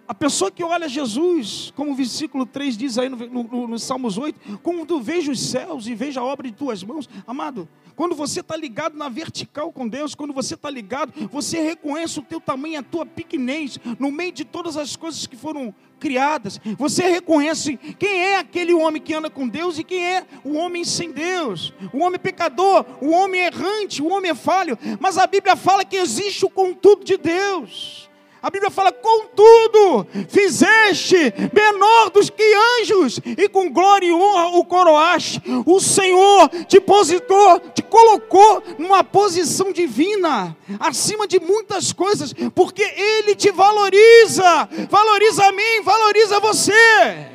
A 0.07 0.13
pessoa 0.13 0.51
que 0.51 0.63
olha 0.63 0.89
Jesus, 0.89 1.71
como 1.75 1.91
o 1.91 1.95
versículo 1.95 2.45
3 2.45 2.77
diz 2.77 2.97
aí 2.97 3.07
no, 3.07 3.17
no, 3.17 3.67
no 3.67 3.79
Salmos 3.79 4.17
8, 4.17 4.59
como 4.61 4.85
tu 4.85 4.99
vejo 4.99 5.31
os 5.31 5.39
céus 5.39 5.87
e 5.87 5.95
vejo 5.95 6.19
a 6.19 6.23
obra 6.23 6.49
de 6.49 6.55
tuas 6.55 6.83
mãos, 6.83 7.09
amado, 7.25 7.69
quando 7.95 8.15
você 8.15 8.41
está 8.41 8.57
ligado 8.57 8.97
na 8.97 9.07
vertical 9.07 9.71
com 9.71 9.87
Deus, 9.87 10.13
quando 10.13 10.33
você 10.33 10.55
está 10.55 10.69
ligado, 10.69 11.13
você 11.29 11.61
reconhece 11.61 12.19
o 12.19 12.23
teu 12.23 12.41
tamanho, 12.41 12.79
a 12.79 12.83
tua 12.83 13.05
pequenez, 13.05 13.79
no 13.97 14.11
meio 14.11 14.31
de 14.31 14.43
todas 14.43 14.75
as 14.75 14.95
coisas 14.95 15.25
que 15.25 15.37
foram 15.37 15.73
criadas. 15.99 16.59
Você 16.77 17.03
reconhece 17.03 17.77
quem 17.77 18.25
é 18.25 18.37
aquele 18.37 18.73
homem 18.73 19.01
que 19.01 19.13
anda 19.13 19.29
com 19.29 19.47
Deus 19.47 19.77
e 19.77 19.85
quem 19.85 20.05
é 20.05 20.25
o 20.43 20.53
homem 20.55 20.83
sem 20.83 21.11
Deus. 21.11 21.73
O 21.93 21.99
homem 21.99 22.19
pecador, 22.19 22.85
o 22.99 23.11
homem 23.11 23.41
errante, 23.41 24.01
o 24.01 24.09
homem 24.09 24.35
falho. 24.35 24.77
Mas 24.99 25.17
a 25.17 25.25
Bíblia 25.25 25.55
fala 25.55 25.85
que 25.85 25.95
existe 25.95 26.45
o 26.45 26.49
contudo 26.49 27.05
de 27.05 27.15
Deus. 27.15 28.09
A 28.43 28.49
Bíblia 28.49 28.69
fala: 28.69 28.91
contudo, 28.91 30.05
fizeste 30.27 31.33
menor 31.53 32.09
dos 32.09 32.29
que 32.29 32.43
anjos, 32.81 33.17
e 33.25 33.47
com 33.47 33.71
glória 33.71 34.05
e 34.05 34.11
honra 34.11 34.57
o 34.57 34.65
coroaste. 34.65 35.41
O 35.65 35.79
Senhor 35.79 36.49
te 36.67 36.81
positou, 36.81 37.61
te 37.73 37.81
colocou 37.81 38.61
numa 38.77 39.01
posição 39.01 39.71
divina, 39.71 40.57
acima 40.77 41.25
de 41.25 41.39
muitas 41.39 41.93
coisas, 41.93 42.33
porque 42.53 42.83
Ele 42.83 43.33
te 43.33 43.49
valoriza, 43.49 44.67
valoriza 44.89 45.45
a 45.45 45.51
mim, 45.53 45.81
valoriza 45.81 46.41
você. 46.41 47.29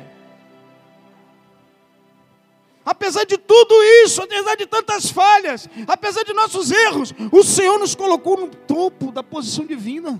Apesar 2.85 3.23
de 3.23 3.37
tudo 3.37 3.73
isso, 4.03 4.21
apesar 4.21 4.55
de 4.55 4.67
tantas 4.67 5.09
falhas, 5.09 5.67
apesar 5.87 6.23
de 6.23 6.33
nossos 6.33 6.69
erros, 6.69 7.15
o 7.31 7.43
Senhor 7.43 7.79
nos 7.79 7.95
colocou 7.95 8.37
no 8.37 8.47
topo 8.47 9.11
da 9.11 9.23
posição 9.23 9.65
divina. 9.65 10.19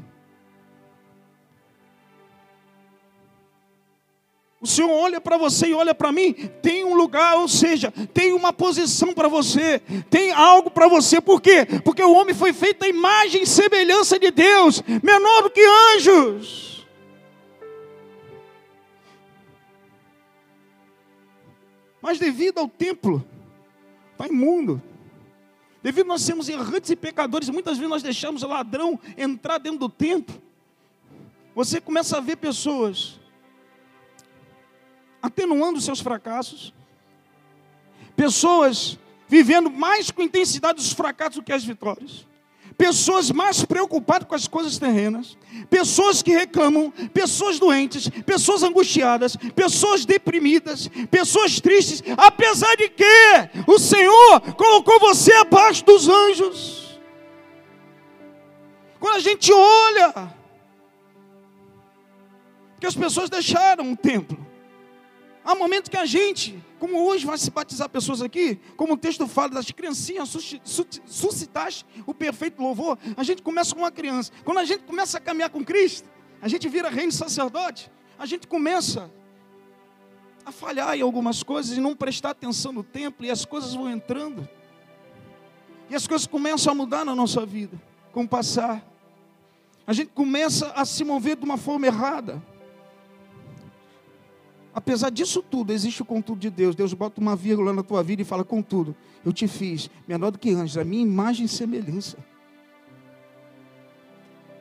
O 4.62 4.68
Senhor 4.68 4.90
olha 4.90 5.22
para 5.22 5.38
você 5.38 5.68
e 5.68 5.74
olha 5.74 5.96
para 5.96 6.12
mim, 6.12 6.34
tem 6.62 6.84
um 6.84 6.94
lugar, 6.94 7.38
ou 7.38 7.48
seja, 7.48 7.94
tem 8.14 8.34
uma 8.34 8.52
posição 8.52 9.14
para 9.14 9.30
você, 9.30 9.80
tem 10.10 10.34
algo 10.34 10.70
para 10.70 10.86
você, 10.90 11.22
por 11.22 11.42
quê? 11.42 11.66
Porque 11.84 12.04
o 12.04 12.12
homem 12.12 12.36
foi 12.36 12.52
feito 12.52 12.84
à 12.84 12.88
imagem 12.90 13.44
e 13.44 13.48
semelhança 13.48 14.20
de 14.20 14.30
Deus, 14.32 14.82
menor 15.02 15.44
do 15.44 15.50
que 15.50 15.62
anjos. 15.96 16.86
Mas 22.02 22.20
devido 22.20 22.58
ao 22.58 22.68
templo, 22.68 23.26
está 24.12 24.28
imundo, 24.28 24.82
devido 25.82 26.08
a 26.08 26.10
nós 26.10 26.22
sermos 26.22 26.50
errantes 26.50 26.90
e 26.90 26.98
pecadores, 26.98 27.48
muitas 27.50 27.78
vezes 27.78 27.90
nós 27.90 28.04
deixamos 28.04 28.44
o 28.44 28.48
ladrão 28.48 29.00
entrar 29.18 29.58
dentro 29.58 29.80
do 29.80 29.90
templo, 29.90 30.36
você 31.56 31.80
começa 31.80 32.18
a 32.18 32.20
ver 32.20 32.36
pessoas 32.36 33.19
atenuando 35.22 35.82
seus 35.82 36.00
fracassos, 36.00 36.74
pessoas 38.16 38.98
vivendo 39.28 39.70
mais 39.70 40.10
com 40.10 40.24
intensidade 40.24 40.82
os 40.82 40.92
fracassos 40.92 41.36
do 41.36 41.44
que 41.44 41.54
as 41.54 41.64
vitórias, 41.64 42.26
pessoas 42.78 43.30
mais 43.30 43.64
preocupadas 43.64 44.28
com 44.28 44.36
as 44.36 44.48
coisas 44.48 44.78
terrenas, 44.78 45.38
pessoas 45.70 46.24
que 46.24 46.32
reclamam, 46.32 46.92
pessoas 47.14 47.60
doentes, 47.60 48.10
pessoas 48.26 48.64
angustiadas, 48.64 49.36
pessoas 49.54 50.06
deprimidas, 50.06 50.90
pessoas 51.12 51.60
tristes, 51.60 52.02
apesar 52.18 52.76
de 52.76 52.90
que 52.90 53.04
o 53.68 53.78
Senhor 53.78 54.42
colocou 54.56 55.00
você 55.00 55.34
abaixo 55.34 55.84
dos 55.86 56.08
anjos. 56.08 57.00
Quando 59.00 59.16
a 59.16 59.20
gente 59.20 59.52
olha, 59.54 60.34
que 62.80 62.88
as 62.88 62.96
pessoas 62.96 63.30
deixaram 63.30 63.92
o 63.92 63.98
templo, 63.98 64.49
Há 65.50 65.56
momentos 65.56 65.90
que 65.90 65.98
a 65.98 66.06
gente, 66.06 66.64
como 66.78 67.08
hoje 67.08 67.26
vai 67.26 67.36
se 67.36 67.50
batizar 67.50 67.90
pessoas 67.90 68.22
aqui, 68.22 68.60
como 68.78 68.94
o 68.94 68.98
texto 68.98 69.28
fala 69.28 69.50
das 69.50 69.72
criancinhas, 69.72 70.30
suscitaste 71.08 71.88
o 72.06 72.14
perfeito 72.14 72.62
louvor, 72.62 73.00
a 73.18 73.24
gente 73.24 73.42
começa 73.42 73.74
com 73.74 73.82
uma 73.82 73.92
criança. 73.92 74.32
Quando 74.46 74.60
a 74.60 74.64
gente 74.64 74.84
começa 74.84 75.18
a 75.18 75.20
caminhar 75.20 75.50
com 75.50 75.66
Cristo, 75.66 76.08
a 76.40 76.48
gente 76.48 76.70
vira 76.70 76.88
reino 76.88 77.12
sacerdote, 77.12 77.92
a 78.20 78.28
gente 78.28 78.46
começa 78.46 79.10
a 80.46 80.52
falhar 80.52 80.96
em 80.96 81.02
algumas 81.02 81.42
coisas 81.42 81.76
e 81.76 81.82
não 81.82 81.96
prestar 81.96 82.30
atenção 82.30 82.72
no 82.72 82.84
templo, 82.84 83.26
e 83.26 83.32
as 83.32 83.44
coisas 83.44 83.74
vão 83.74 83.90
entrando. 83.90 84.48
E 85.90 85.96
as 85.96 86.06
coisas 86.06 86.28
começam 86.28 86.74
a 86.74 86.76
mudar 86.76 87.04
na 87.04 87.16
nossa 87.16 87.44
vida, 87.44 87.82
com 88.14 88.22
o 88.22 88.28
passar. 88.28 88.88
A 89.88 89.94
gente 89.94 90.12
começa 90.12 90.72
a 90.76 90.86
se 90.86 91.04
mover 91.04 91.36
de 91.38 91.44
uma 91.44 91.58
forma 91.58 91.88
errada. 91.88 92.40
Apesar 94.74 95.10
disso 95.10 95.42
tudo, 95.42 95.74
existe 95.74 96.02
o 96.02 96.06
contudo 96.06 96.40
de 96.40 96.50
Deus. 96.50 96.76
Deus 96.76 96.94
bota 96.94 97.20
uma 97.20 97.36
vírgula 97.36 97.74
na 97.74 97.84
tua 97.84 98.04
vida 98.04 98.22
e 98.22 98.26
fala: 98.26 98.44
contudo, 98.44 98.96
eu 99.26 99.34
te 99.34 99.48
fiz 99.48 99.90
menor 100.08 100.32
do 100.32 100.40
que 100.40 100.52
anjos, 100.52 100.78
a 100.78 100.84
minha 100.84 101.02
imagem 101.02 101.46
e 101.46 101.50
semelhança. 101.50 102.18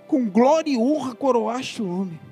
Com 0.07 0.29
glória 0.29 0.71
e 0.71 0.79
honra 0.79 1.15
coroaste 1.15 1.83
o 1.83 1.89
homem. 1.89 2.28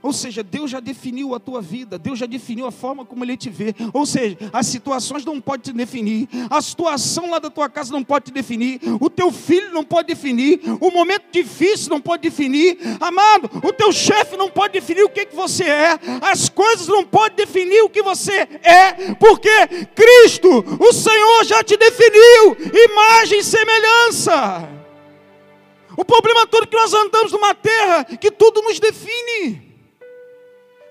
Ou 0.00 0.12
seja, 0.12 0.42
Deus 0.42 0.70
já 0.70 0.78
definiu 0.78 1.34
a 1.34 1.40
tua 1.40 1.60
vida, 1.60 1.98
Deus 1.98 2.18
já 2.18 2.26
definiu 2.26 2.66
a 2.66 2.70
forma 2.70 3.04
como 3.04 3.24
Ele 3.24 3.36
te 3.36 3.50
vê. 3.50 3.74
Ou 3.92 4.06
seja, 4.06 4.36
as 4.52 4.66
situações 4.66 5.24
não 5.24 5.40
podem 5.40 5.72
te 5.72 5.76
definir, 5.76 6.28
a 6.48 6.62
situação 6.62 7.30
lá 7.30 7.38
da 7.38 7.50
tua 7.50 7.68
casa 7.68 7.92
não 7.92 8.04
pode 8.04 8.26
te 8.26 8.30
definir, 8.30 8.80
o 9.00 9.10
teu 9.10 9.32
filho 9.32 9.72
não 9.72 9.82
pode 9.82 10.08
definir, 10.08 10.60
o 10.80 10.90
momento 10.90 11.24
difícil 11.32 11.90
não 11.90 12.00
pode 12.00 12.22
definir, 12.22 12.78
amado, 13.00 13.50
o 13.62 13.72
teu 13.72 13.92
chefe 13.92 14.36
não 14.36 14.48
pode 14.48 14.74
definir 14.74 15.02
o 15.02 15.08
que, 15.08 15.26
que 15.26 15.34
você 15.34 15.64
é, 15.64 15.98
as 16.22 16.48
coisas 16.48 16.86
não 16.86 17.04
podem 17.04 17.36
definir 17.36 17.82
o 17.82 17.90
que 17.90 18.02
você 18.02 18.48
é, 18.62 19.14
porque 19.14 19.66
Cristo, 19.94 20.64
o 20.78 20.92
Senhor, 20.92 21.44
já 21.44 21.62
te 21.64 21.76
definiu, 21.76 22.56
imagem 22.72 23.40
e 23.40 23.44
semelhança. 23.44 24.68
O 25.96 26.04
problema 26.04 26.46
todo 26.46 26.62
é 26.62 26.66
que 26.66 26.76
nós 26.76 26.94
andamos 26.94 27.32
numa 27.32 27.52
terra 27.54 28.04
que 28.04 28.30
tudo 28.30 28.62
nos 28.62 28.78
define. 28.78 29.67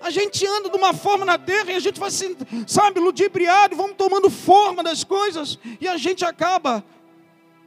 A 0.00 0.10
gente 0.10 0.46
anda 0.46 0.70
de 0.70 0.76
uma 0.76 0.94
forma 0.94 1.24
na 1.24 1.36
terra 1.36 1.72
e 1.72 1.74
a 1.74 1.80
gente 1.80 1.98
vai 1.98 2.10
se, 2.10 2.36
sabe, 2.66 3.00
ludibriado, 3.00 3.76
vamos 3.76 3.96
tomando 3.96 4.30
forma 4.30 4.82
das 4.82 5.02
coisas 5.04 5.58
e 5.80 5.88
a 5.88 5.96
gente 5.96 6.24
acaba. 6.24 6.84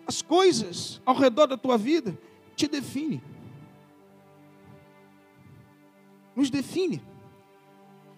As 0.07 0.21
coisas 0.21 0.99
ao 1.05 1.15
redor 1.15 1.47
da 1.47 1.57
tua 1.57 1.77
vida 1.77 2.17
te 2.55 2.67
define. 2.67 3.21
Nos 6.35 6.49
define. 6.49 7.01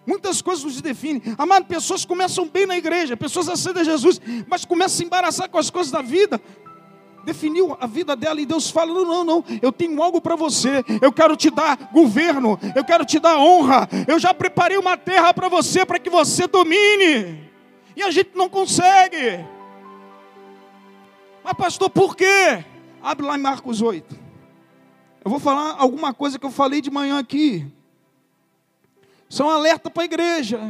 Muitas 0.06 0.42
coisas 0.42 0.64
nos 0.64 0.80
definem. 0.80 1.22
Amado, 1.38 1.66
pessoas 1.66 2.04
começam 2.04 2.48
bem 2.48 2.66
na 2.66 2.76
igreja, 2.76 3.16
pessoas 3.16 3.48
aceitam 3.48 3.84
Jesus, 3.84 4.20
mas 4.46 4.64
começam 4.64 4.94
a 4.94 4.96
se 4.98 5.04
embaraçar 5.04 5.48
com 5.48 5.58
as 5.58 5.70
coisas 5.70 5.90
da 5.90 6.02
vida, 6.02 6.40
definiu 7.24 7.76
a 7.80 7.86
vida 7.86 8.14
dela 8.14 8.40
e 8.40 8.46
Deus 8.46 8.70
fala: 8.70 8.92
não, 8.92 9.04
não, 9.04 9.24
não, 9.24 9.44
eu 9.60 9.72
tenho 9.72 10.02
algo 10.02 10.20
para 10.20 10.36
você, 10.36 10.84
eu 11.00 11.12
quero 11.12 11.36
te 11.36 11.50
dar 11.50 11.90
governo, 11.92 12.58
eu 12.74 12.84
quero 12.84 13.04
te 13.04 13.18
dar 13.18 13.38
honra, 13.38 13.88
eu 14.06 14.18
já 14.18 14.32
preparei 14.32 14.76
uma 14.76 14.96
terra 14.96 15.32
para 15.32 15.48
você, 15.48 15.84
para 15.84 15.98
que 15.98 16.10
você 16.10 16.46
domine, 16.46 17.50
e 17.96 18.02
a 18.02 18.10
gente 18.10 18.30
não 18.34 18.48
consegue. 18.48 19.44
Mas, 21.42 21.54
pastor, 21.54 21.90
por 21.90 22.16
quê? 22.16 22.64
Abre 23.02 23.26
lá 23.26 23.36
em 23.36 23.42
Marcos 23.42 23.82
8. 23.82 24.18
Eu 25.24 25.30
vou 25.30 25.40
falar 25.40 25.76
alguma 25.78 26.12
coisa 26.14 26.38
que 26.38 26.46
eu 26.46 26.50
falei 26.50 26.80
de 26.80 26.90
manhã 26.90 27.18
aqui. 27.18 27.66
São 29.28 29.50
é 29.50 29.54
um 29.54 29.56
alerta 29.56 29.90
para 29.90 30.02
a 30.02 30.06
igreja. 30.06 30.60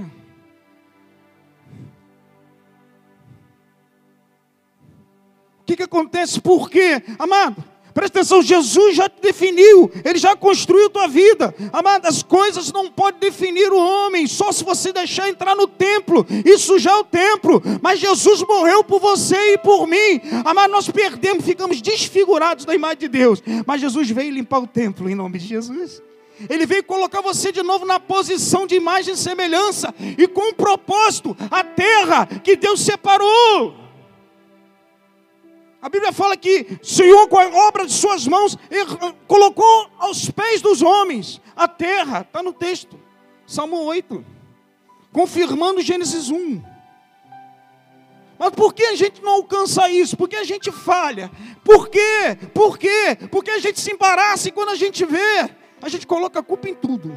O 5.64 5.66
que, 5.66 5.76
que 5.76 5.83
acontece? 5.83 6.38
Por 6.38 6.68
quê? 6.68 7.02
Amado, 7.18 7.64
Presta 7.94 8.18
atenção, 8.18 8.42
Jesus 8.42 8.97
já 8.97 9.09
te 9.09 9.23
definiu, 9.23 9.88
Ele 10.04 10.18
já 10.18 10.35
construiu 10.35 10.90
tua 10.90 11.06
vida. 11.06 11.54
Amado, 11.73 12.06
as 12.06 12.25
coisas 12.25 12.73
não 12.73 12.90
podem 12.90 13.21
definir 13.21 13.73
o 13.73 13.78
homem, 13.78 14.26
só 14.26 14.50
se 14.50 14.64
você 14.64 14.92
deixar 14.92 15.28
entrar 15.28 15.54
no 15.54 15.68
templo 15.68 16.26
Isso 16.44 16.76
já 16.76 16.90
é 16.90 16.97
o 16.97 17.04
templo. 17.04 17.62
Mas 17.80 18.00
Jesus 18.00 18.42
morreu 18.42 18.83
por 18.83 19.00
você 19.00 19.54
e 19.54 19.59
por 19.59 19.87
mim. 19.87 20.21
Amado, 20.44 20.73
nós 20.73 20.90
perdemos, 20.90 21.44
ficamos 21.44 21.80
desfigurados 21.80 22.64
da 22.64 22.75
imagem 22.75 22.99
de 22.99 23.09
Deus. 23.09 23.40
Mas 23.64 23.80
Jesus 23.80 24.11
veio 24.11 24.33
limpar 24.33 24.59
o 24.59 24.66
templo 24.66 25.09
em 25.09 25.14
nome 25.14 25.38
de 25.38 25.47
Jesus. 25.47 26.02
Ele 26.50 26.66
veio 26.66 26.83
colocar 26.83 27.21
você 27.21 27.52
de 27.52 27.62
novo 27.62 27.87
na 27.87 28.00
posição 28.00 28.66
de 28.66 28.75
imagem 28.75 29.14
e 29.14 29.16
semelhança, 29.16 29.94
e 30.18 30.26
com 30.26 30.49
um 30.49 30.52
propósito, 30.52 31.37
a 31.49 31.62
terra 31.62 32.26
que 32.26 32.56
Deus 32.56 32.80
separou. 32.80 33.84
A 35.85 35.88
Bíblia 35.91 36.14
fala 36.14 36.35
que 36.35 36.79
o 36.83 36.87
Senhor, 36.87 37.29
com 37.29 37.38
a 37.38 37.47
obra 37.69 37.85
de 37.85 37.93
suas 37.93 38.26
mãos, 38.26 38.57
colocou 39.29 39.91
aos 39.99 40.31
pés 40.31 40.62
dos 40.62 40.81
homens 40.81 41.43
a 41.55 41.69
terra, 41.69 42.23
está 42.23 42.43
no 42.43 42.55
texto, 42.55 42.99
Salmo 43.47 43.76
8, 43.83 44.25
confirmando 45.12 45.83
Gênesis 45.83 46.31
1. 46.31 46.62
Mas 48.38 48.50
por 48.53 48.73
que 48.73 48.83
a 48.83 48.97
gente 48.97 49.21
não 49.21 49.33
alcança 49.33 49.91
isso? 49.91 50.17
Por 50.17 50.26
que 50.26 50.37
a 50.37 50.45
gente 50.45 50.73
falha? 50.73 51.31
Por 51.62 51.91
quê? 51.91 52.38
Por 52.55 52.79
quê? 52.79 53.19
Porque 53.31 53.50
a 53.50 53.59
gente 53.59 53.79
se 53.79 53.93
embaraça 53.93 54.49
e 54.49 54.53
quando 54.53 54.71
a 54.71 54.76
gente 54.76 55.05
vê, 55.05 55.50
a 55.83 55.88
gente 55.91 56.07
coloca 56.07 56.41
a 56.41 56.43
culpa 56.43 56.67
em 56.67 56.75
tudo. 56.75 57.14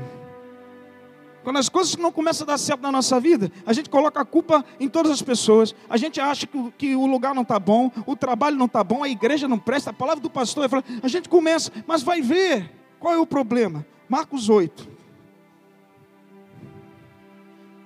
Quando 1.48 1.60
as 1.60 1.70
coisas 1.70 1.96
não 1.96 2.12
começam 2.12 2.44
a 2.44 2.48
dar 2.50 2.58
certo 2.58 2.82
na 2.82 2.92
nossa 2.92 3.22
vida, 3.22 3.50
a 3.66 3.72
gente 3.72 3.89
coloca 3.89 4.20
a 4.20 4.25
culpa 4.25 4.66
em 4.82 4.89
todas 4.89 5.10
as 5.13 5.22
pessoas. 5.22 5.74
A 5.89 5.96
gente 5.96 6.20
acha 6.20 6.46
que, 6.46 6.72
que 6.72 6.94
o 6.94 7.06
lugar 7.06 7.34
não 7.34 7.44
está 7.44 7.58
bom, 7.58 7.89
o 8.06 8.18
trabalho 8.18 8.58
não 8.58 8.66
está 8.66 8.84
bom, 8.84 9.01
a 9.01 9.08
igreja 9.08 9.48
não 9.48 9.58
presta, 9.58 9.92
a 9.92 9.94
palavra 9.94 10.22
do 10.22 10.30
pastor 10.30 10.66
é. 10.66 10.84
A 11.01 11.08
gente 11.08 11.30
começa, 11.30 11.72
mas 11.88 12.04
vai 12.04 12.22
ver 12.22 12.70
qual 13.00 13.13
é 13.13 13.18
o 13.18 13.25
problema. 13.25 13.86
Marcos 14.10 14.50
8. 14.50 14.89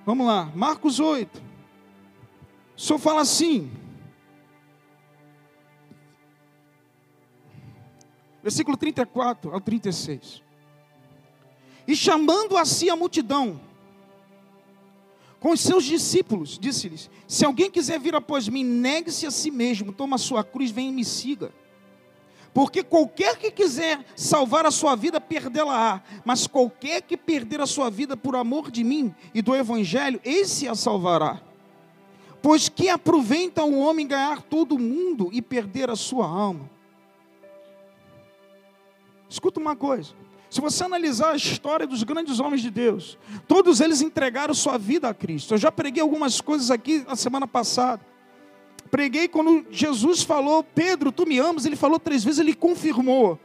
Vamos 0.04 0.26
lá, 0.26 0.50
Marcos 0.56 0.98
8. 0.98 1.40
O 2.76 2.80
senhor 2.80 2.98
fala 2.98 3.20
assim. 3.20 3.70
Versículo 8.42 8.76
34 8.76 9.54
ao 9.54 9.60
36. 9.60 10.41
E 11.92 11.96
chamando 11.96 12.56
a 12.56 12.64
si 12.64 12.88
a 12.88 12.96
multidão, 12.96 13.60
com 15.38 15.50
os 15.50 15.60
seus 15.60 15.84
discípulos, 15.84 16.58
disse-lhes: 16.58 17.10
Se 17.28 17.44
alguém 17.44 17.70
quiser 17.70 18.00
vir 18.00 18.14
após 18.14 18.48
mim, 18.48 18.64
negue-se 18.64 19.26
a 19.26 19.30
si 19.30 19.50
mesmo, 19.50 19.92
toma 19.92 20.16
a 20.16 20.18
sua 20.18 20.42
cruz, 20.42 20.70
vem 20.70 20.88
e 20.88 20.90
me 20.92 21.04
siga. 21.04 21.52
Porque 22.54 22.82
qualquer 22.82 23.36
que 23.36 23.50
quiser 23.50 24.02
salvar 24.16 24.64
a 24.64 24.70
sua 24.70 24.96
vida, 24.96 25.20
perdê-la-á. 25.20 26.02
Mas 26.24 26.46
qualquer 26.46 27.02
que 27.02 27.14
perder 27.14 27.60
a 27.60 27.66
sua 27.66 27.90
vida 27.90 28.16
por 28.16 28.36
amor 28.36 28.70
de 28.70 28.82
mim 28.82 29.14
e 29.34 29.42
do 29.42 29.54
Evangelho, 29.54 30.18
esse 30.24 30.66
a 30.66 30.74
salvará. 30.74 31.42
Pois 32.40 32.70
que 32.70 32.88
aproveita 32.88 33.62
o 33.62 33.80
homem 33.80 34.06
ganhar 34.06 34.40
todo 34.40 34.76
o 34.76 34.78
mundo 34.78 35.28
e 35.30 35.42
perder 35.42 35.90
a 35.90 35.96
sua 35.96 36.26
alma? 36.26 36.70
Escuta 39.28 39.60
uma 39.60 39.76
coisa. 39.76 40.14
Se 40.52 40.60
você 40.60 40.84
analisar 40.84 41.30
a 41.30 41.34
história 41.34 41.86
dos 41.86 42.02
grandes 42.02 42.38
homens 42.38 42.60
de 42.60 42.70
Deus, 42.70 43.16
todos 43.48 43.80
eles 43.80 44.02
entregaram 44.02 44.52
sua 44.52 44.76
vida 44.76 45.08
a 45.08 45.14
Cristo. 45.14 45.54
Eu 45.54 45.58
já 45.58 45.72
preguei 45.72 46.02
algumas 46.02 46.42
coisas 46.42 46.70
aqui 46.70 47.02
na 47.08 47.16
semana 47.16 47.46
passada. 47.46 48.04
Preguei 48.90 49.28
quando 49.28 49.64
Jesus 49.70 50.22
falou, 50.22 50.62
Pedro, 50.62 51.10
tu 51.10 51.24
me 51.26 51.38
amas, 51.38 51.64
ele 51.64 51.74
falou 51.74 51.98
três 51.98 52.22
vezes, 52.22 52.38
ele 52.38 52.52
confirmou. 52.52 53.40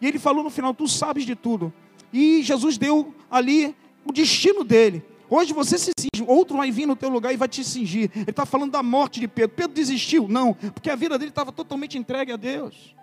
E 0.00 0.06
ele 0.08 0.18
falou 0.18 0.42
no 0.42 0.50
final, 0.50 0.74
tu 0.74 0.88
sabes 0.88 1.24
de 1.24 1.36
tudo. 1.36 1.72
E 2.12 2.42
Jesus 2.42 2.76
deu 2.76 3.14
ali 3.30 3.72
o 4.04 4.10
destino 4.10 4.64
dele. 4.64 5.04
Hoje 5.28 5.52
você 5.52 5.78
se 5.78 5.92
cinge, 5.96 6.28
outro 6.28 6.56
vai 6.56 6.72
vir 6.72 6.86
no 6.86 6.96
teu 6.96 7.08
lugar 7.08 7.32
e 7.32 7.36
vai 7.36 7.46
te 7.46 7.62
cingir. 7.62 8.10
Ele 8.16 8.30
está 8.30 8.44
falando 8.44 8.72
da 8.72 8.82
morte 8.82 9.20
de 9.20 9.28
Pedro. 9.28 9.54
Pedro 9.54 9.74
desistiu? 9.74 10.26
Não, 10.26 10.54
porque 10.54 10.90
a 10.90 10.96
vida 10.96 11.16
dele 11.16 11.30
estava 11.30 11.52
totalmente 11.52 11.96
entregue 11.96 12.32
a 12.32 12.36
Deus. 12.36 12.98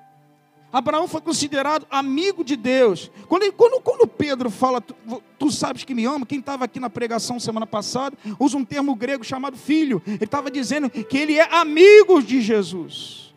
Abraão 0.72 1.08
foi 1.08 1.22
considerado 1.22 1.88
amigo 1.90 2.44
de 2.44 2.56
Deus. 2.56 3.10
Quando, 3.28 3.52
quando, 3.54 3.82
quando 3.82 4.08
Pedro 4.08 4.50
fala, 4.50 4.82
tu, 4.82 4.96
tu, 5.40 5.50
sabes 5.50 5.84
que 5.84 5.96
me 5.96 6.06
ama, 6.06 6.26
quem 6.26 6.40
estava 6.40 6.66
aqui 6.66 6.80
na 6.80 6.90
pregação 6.90 7.40
semana 7.40 7.66
passada, 7.66 8.18
usa 8.38 8.58
um 8.58 8.66
termo 8.66 8.94
grego 8.94 9.24
chamado 9.24 9.56
filho. 9.56 10.02
Ele 10.06 10.26
estava 10.26 10.52
dizendo 10.52 10.90
que 10.90 11.18
ele 11.18 11.38
é 11.38 11.56
amigo 11.56 12.22
de 12.22 12.42
Jesus. 12.42 13.34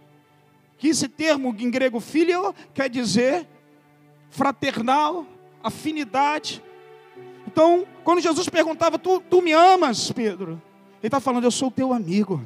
Que 0.76 0.88
esse 0.88 1.08
termo 1.08 1.54
em 1.58 1.70
grego 1.70 2.00
filho 2.00 2.54
quer 2.74 2.88
dizer 2.88 3.46
fraternal, 4.30 5.24
afinidade. 5.62 6.62
Então, 7.46 7.86
quando 8.02 8.20
Jesus 8.20 8.48
perguntava, 8.48 8.98
tu, 8.98 9.20
tu 9.20 9.40
me 9.40 9.52
amas, 9.52 10.10
Pedro? 10.10 10.60
Ele 11.00 11.08
está 11.08 11.20
falando, 11.20 11.44
eu 11.44 11.50
sou 11.50 11.70
teu 11.70 11.92
amigo. 11.92 12.44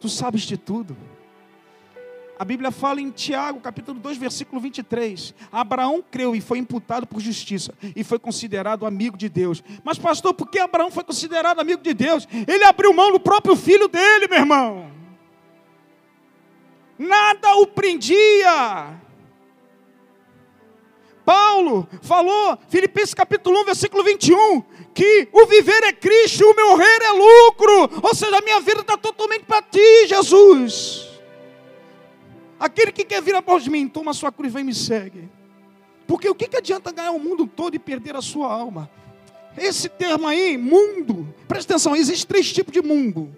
Tu 0.00 0.08
sabes 0.08 0.42
de 0.42 0.56
tudo. 0.56 0.96
A 2.40 2.44
Bíblia 2.46 2.70
fala 2.70 3.02
em 3.02 3.10
Tiago, 3.10 3.60
capítulo 3.60 4.00
2, 4.00 4.16
versículo 4.16 4.62
23. 4.62 5.34
Abraão 5.52 6.02
creu 6.10 6.34
e 6.34 6.40
foi 6.40 6.56
imputado 6.56 7.06
por 7.06 7.20
justiça 7.20 7.74
e 7.94 8.02
foi 8.02 8.18
considerado 8.18 8.86
amigo 8.86 9.14
de 9.14 9.28
Deus. 9.28 9.62
Mas, 9.84 9.98
pastor, 9.98 10.32
por 10.32 10.48
que 10.48 10.58
Abraão 10.58 10.90
foi 10.90 11.04
considerado 11.04 11.60
amigo 11.60 11.82
de 11.82 11.92
Deus? 11.92 12.26
Ele 12.48 12.64
abriu 12.64 12.94
mão 12.94 13.12
do 13.12 13.20
próprio 13.20 13.54
filho 13.54 13.88
dele, 13.88 14.26
meu 14.26 14.38
irmão. 14.38 14.90
Nada 16.98 17.56
o 17.56 17.66
prendia. 17.66 18.98
Paulo 21.22 21.86
falou, 22.00 22.58
Filipenses 22.70 23.12
capítulo 23.12 23.60
1, 23.60 23.64
versículo 23.66 24.02
21, 24.02 24.62
que 24.94 25.28
o 25.30 25.44
viver 25.44 25.82
é 25.84 25.92
Cristo 25.92 26.46
o 26.46 26.56
meu 26.56 26.70
morrer 26.70 27.02
é 27.02 27.10
lucro. 27.10 28.00
Ou 28.02 28.14
seja, 28.14 28.38
a 28.38 28.40
minha 28.40 28.60
vida 28.60 28.80
está 28.80 28.96
totalmente 28.96 29.44
para 29.44 29.60
ti, 29.60 30.06
Jesus. 30.06 31.09
Aquele 32.60 32.92
que 32.92 33.06
quer 33.06 33.22
vir 33.22 33.34
após 33.34 33.66
mim, 33.66 33.88
toma 33.88 34.10
a 34.10 34.14
sua 34.14 34.30
cruz 34.30 34.52
e 34.52 34.54
vem 34.54 34.64
me 34.64 34.74
segue. 34.74 35.26
Porque 36.06 36.28
o 36.28 36.34
que, 36.34 36.46
que 36.46 36.58
adianta 36.58 36.92
ganhar 36.92 37.12
o 37.12 37.18
mundo 37.18 37.46
todo 37.46 37.74
e 37.74 37.78
perder 37.78 38.14
a 38.14 38.20
sua 38.20 38.52
alma? 38.52 38.90
Esse 39.56 39.88
termo 39.88 40.28
aí, 40.28 40.58
mundo, 40.58 41.34
presta 41.48 41.72
atenção, 41.72 41.96
existe 41.96 42.26
três 42.26 42.52
tipos 42.52 42.72
de 42.72 42.82
mundo. 42.82 43.34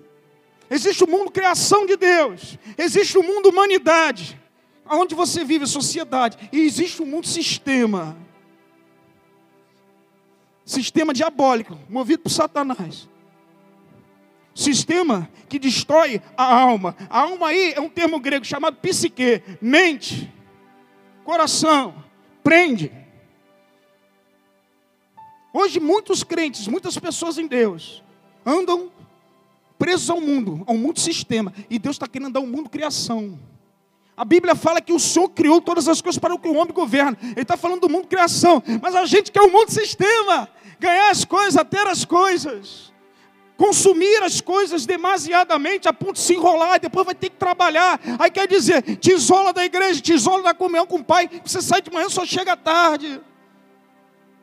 Existe 0.69 1.05
o 1.05 1.07
mundo 1.07 1.31
criação 1.31 1.87
de 1.87 1.97
Deus, 1.97 2.59
existe 2.77 3.17
o 3.19 3.23
mundo 3.23 3.51
humanidade, 3.51 4.41
onde 4.91 5.15
você 5.15 5.45
vive, 5.45 5.67
sociedade, 5.67 6.37
e 6.51 6.61
existe 6.61 7.03
o 7.03 7.07
mundo 7.07 7.27
sistema. 7.27 8.17
Sistema 10.65 11.13
diabólico, 11.13 11.79
movido 11.89 12.23
por 12.23 12.31
Satanás. 12.31 13.09
Sistema 14.55 15.31
que 15.49 15.59
destrói 15.59 16.21
a 16.37 16.55
alma. 16.55 16.95
A 17.09 17.21
alma 17.21 17.49
aí 17.49 17.73
é 17.75 17.81
um 17.81 17.88
termo 17.88 18.21
grego 18.21 18.45
chamado 18.45 18.77
psique, 18.77 19.43
mente, 19.61 20.33
coração, 21.25 21.95
prende. 22.43 22.93
Hoje 25.53 25.81
muitos 25.81 26.23
crentes, 26.23 26.67
muitas 26.67 26.99
pessoas 26.99 27.38
em 27.38 27.47
Deus 27.47 28.03
andam 28.45 28.91
presos 29.79 30.11
ao 30.11 30.21
mundo, 30.21 30.62
ao 30.67 30.77
mundo 30.77 31.01
sistema, 31.01 31.53
e 31.69 31.79
Deus 31.79 31.97
está 31.97 32.07
querendo 32.07 32.35
dar 32.35 32.41
um 32.41 32.47
mundo 32.47 32.71
criação. 32.71 33.38
A 34.17 34.25
Bíblia 34.25 34.55
fala 34.55 34.81
que 34.81 34.93
o 34.93 34.99
Senhor 35.01 35.29
criou 35.31 35.61
todas 35.61 35.88
as 35.88 36.01
coisas 36.03 36.19
para 36.19 36.38
que 36.38 36.47
o 36.47 36.55
homem 36.55 36.75
governe. 36.75 37.17
Ele 37.23 37.41
está 37.41 37.57
falando 37.57 37.81
do 37.81 37.88
mundo 37.88 38.07
criação, 38.07 38.62
mas 38.81 38.95
a 38.95 39.07
gente 39.07 39.33
quer 39.33 39.41
o 39.41 39.51
mundo 39.51 39.71
sistema, 39.71 40.49
ganhar 40.79 41.11
as 41.11 41.25
coisas, 41.25 41.65
ter 41.69 41.87
as 41.87 42.05
coisas 42.05 42.91
consumir 43.62 44.20
as 44.25 44.40
coisas 44.40 44.85
demasiadamente 44.85 45.87
a 45.87 45.92
ponto 45.92 46.14
de 46.14 46.18
se 46.18 46.35
enrolar, 46.35 46.79
e 46.79 46.81
depois 46.81 47.07
vai 47.07 47.14
ter 47.14 47.31
que 47.31 47.37
trabalhar. 47.37 48.01
Aí 48.18 48.29
quer 48.29 48.48
dizer, 48.48 48.83
te 48.96 49.12
isola 49.12 49.53
da 49.53 49.64
igreja, 49.64 50.01
te 50.01 50.12
isola 50.12 50.42
da 50.42 50.53
comunhão 50.53 50.85
com 50.85 50.96
o 50.96 51.05
pai, 51.05 51.31
você 51.44 51.62
sai 51.62 51.81
de 51.81 51.88
manhã 51.88 52.09
só 52.09 52.27
chega 52.27 52.57
tarde. 52.57 53.20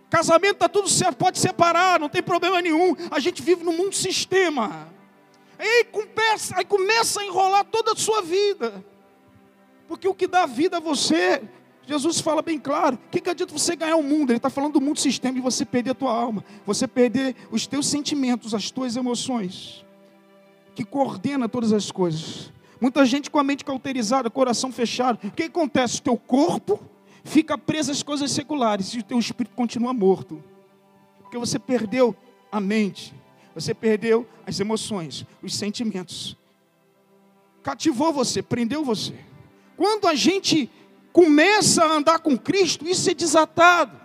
Casamento 0.09 0.53
está 0.53 0.69
tudo 0.69 0.87
certo, 0.87 1.17
pode 1.17 1.37
separar, 1.37 1.99
não 1.99 2.07
tem 2.07 2.23
problema 2.23 2.61
nenhum. 2.61 2.95
A 3.11 3.19
gente 3.19 3.41
vive 3.41 3.61
no 3.61 3.73
mundo 3.73 3.93
sistema. 3.93 4.87
Aí 5.57 5.83
começa, 5.91 6.57
aí 6.57 6.63
começa 6.63 7.19
a 7.19 7.25
enrolar 7.25 7.65
toda 7.65 7.91
a 7.91 7.97
sua 7.97 8.21
vida. 8.21 8.85
Porque 9.85 10.07
o 10.07 10.13
que 10.13 10.27
dá 10.27 10.45
vida 10.45 10.77
a 10.77 10.79
você 10.79 11.41
Jesus 11.89 12.19
fala 12.19 12.43
bem 12.43 12.59
claro: 12.59 12.97
o 12.97 13.09
que, 13.09 13.19
que 13.19 13.31
adianta 13.31 13.51
você 13.51 13.75
ganhar 13.75 13.95
o 13.95 14.03
mundo? 14.03 14.29
Ele 14.29 14.37
está 14.37 14.49
falando 14.49 14.73
do 14.73 14.81
mundo 14.81 14.99
sistema 14.99 15.39
e 15.39 15.41
você 15.41 15.65
perder 15.65 15.89
a 15.89 15.95
tua 15.95 16.13
alma, 16.13 16.45
você 16.63 16.87
perder 16.87 17.35
os 17.49 17.65
teus 17.65 17.87
sentimentos, 17.87 18.53
as 18.53 18.69
tuas 18.69 18.95
emoções, 18.95 19.83
que 20.75 20.85
coordena 20.85 21.49
todas 21.49 21.73
as 21.73 21.91
coisas. 21.91 22.53
Muita 22.79 23.03
gente 23.07 23.31
com 23.31 23.39
a 23.39 23.43
mente 23.43 23.65
cauterizada, 23.65 24.29
coração 24.29 24.71
fechado. 24.71 25.19
O 25.23 25.31
que 25.31 25.43
acontece? 25.43 25.97
O 25.97 26.03
teu 26.03 26.15
corpo 26.15 26.79
fica 27.23 27.57
preso 27.57 27.91
às 27.91 28.03
coisas 28.03 28.29
seculares 28.29 28.93
e 28.93 28.99
o 28.99 29.03
teu 29.03 29.17
espírito 29.17 29.55
continua 29.55 29.91
morto. 29.91 30.43
Porque 31.21 31.39
você 31.39 31.57
perdeu 31.57 32.15
a 32.51 32.61
mente, 32.61 33.15
você 33.55 33.73
perdeu 33.73 34.27
as 34.45 34.59
emoções, 34.59 35.25
os 35.41 35.55
sentimentos. 35.55 36.37
Cativou 37.63 38.13
você, 38.13 38.43
prendeu 38.43 38.85
você. 38.85 39.15
quando 39.75 40.07
a 40.07 40.13
gente 40.13 40.69
começa 41.11 41.83
a 41.83 41.93
andar 41.93 42.19
com 42.19 42.37
Cristo, 42.37 42.87
isso 42.87 43.09
é 43.09 43.13
desatado. 43.13 43.99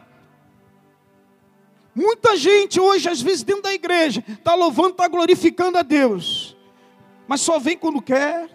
Muita 1.94 2.36
gente 2.36 2.80
hoje, 2.80 3.08
às 3.08 3.22
vezes, 3.22 3.44
dentro 3.44 3.62
da 3.62 3.72
igreja, 3.72 4.24
está 4.28 4.54
louvando, 4.54 4.90
está 4.90 5.06
glorificando 5.06 5.78
a 5.78 5.82
Deus, 5.82 6.56
mas 7.28 7.40
só 7.40 7.58
vem 7.58 7.78
quando 7.78 8.02
quer, 8.02 8.50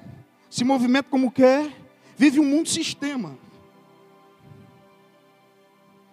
se 0.49 0.63
movimenta 0.63 1.09
como 1.09 1.31
quer, 1.31 1.71
vive 2.17 2.39
um 2.39 2.45
mundo 2.45 2.67
sistema. 2.67 3.37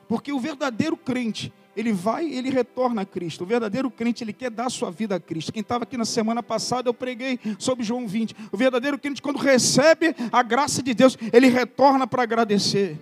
Porque 0.09 0.33
o 0.33 0.39
verdadeiro 0.39 0.97
crente, 0.97 1.53
ele 1.77 1.93
vai 1.93 2.27
e 2.27 2.39
ele 2.39 2.49
retorna 2.49 3.03
a 3.03 3.05
Cristo. 3.05 3.45
O 3.45 3.47
verdadeiro 3.47 3.91
crente, 3.91 4.25
ele 4.25 4.33
quer 4.33 4.51
dar 4.51 4.71
sua 4.71 4.91
vida 4.91 5.15
a 5.15 5.21
Cristo. 5.21 5.53
Quem 5.53 5.61
estava 5.61 5.85
aqui 5.85 5.97
na 5.97 6.07
semana 6.07 6.43
passada, 6.43 6.89
eu 6.89 6.95
preguei 6.95 7.39
sobre 7.59 7.85
João 7.85 8.09
20. 8.09 8.35
O 8.51 8.57
verdadeiro 8.57 8.99
crente, 8.99 9.21
quando 9.21 9.37
recebe 9.37 10.17
a 10.33 10.43
graça 10.43 10.83
de 10.83 10.95
Deus, 10.95 11.19
ele 11.33 11.49
retorna 11.49 12.07
para 12.07 12.23
agradecer. 12.23 12.99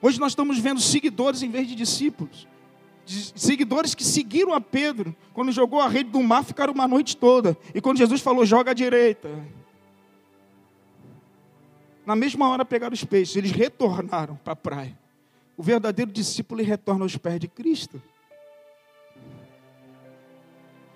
Hoje 0.00 0.18
nós 0.18 0.32
estamos 0.32 0.58
vendo 0.58 0.80
seguidores 0.80 1.42
em 1.42 1.50
vez 1.50 1.68
de 1.68 1.74
discípulos. 1.74 2.48
Seguidores 3.04 3.94
que 3.94 4.02
seguiram 4.02 4.52
a 4.54 4.60
Pedro, 4.60 5.14
quando 5.34 5.52
jogou 5.52 5.80
a 5.80 5.88
rede 5.88 6.10
do 6.10 6.22
mar, 6.22 6.42
ficaram 6.42 6.72
uma 6.72 6.88
noite 6.88 7.16
toda. 7.16 7.56
E 7.74 7.80
quando 7.80 7.98
Jesus 7.98 8.22
falou, 8.22 8.46
joga 8.46 8.70
à 8.70 8.74
direita. 8.74 9.28
Na 12.04 12.16
mesma 12.16 12.48
hora 12.48 12.64
pegaram 12.64 12.94
os 12.94 13.04
peixes, 13.04 13.36
eles 13.36 13.52
retornaram 13.52 14.36
para 14.42 14.54
a 14.54 14.56
praia. 14.56 15.05
O 15.56 15.62
verdadeiro 15.62 16.10
discípulo 16.10 16.62
retorna 16.62 17.04
aos 17.04 17.16
pés 17.16 17.40
de 17.40 17.48
Cristo. 17.48 18.02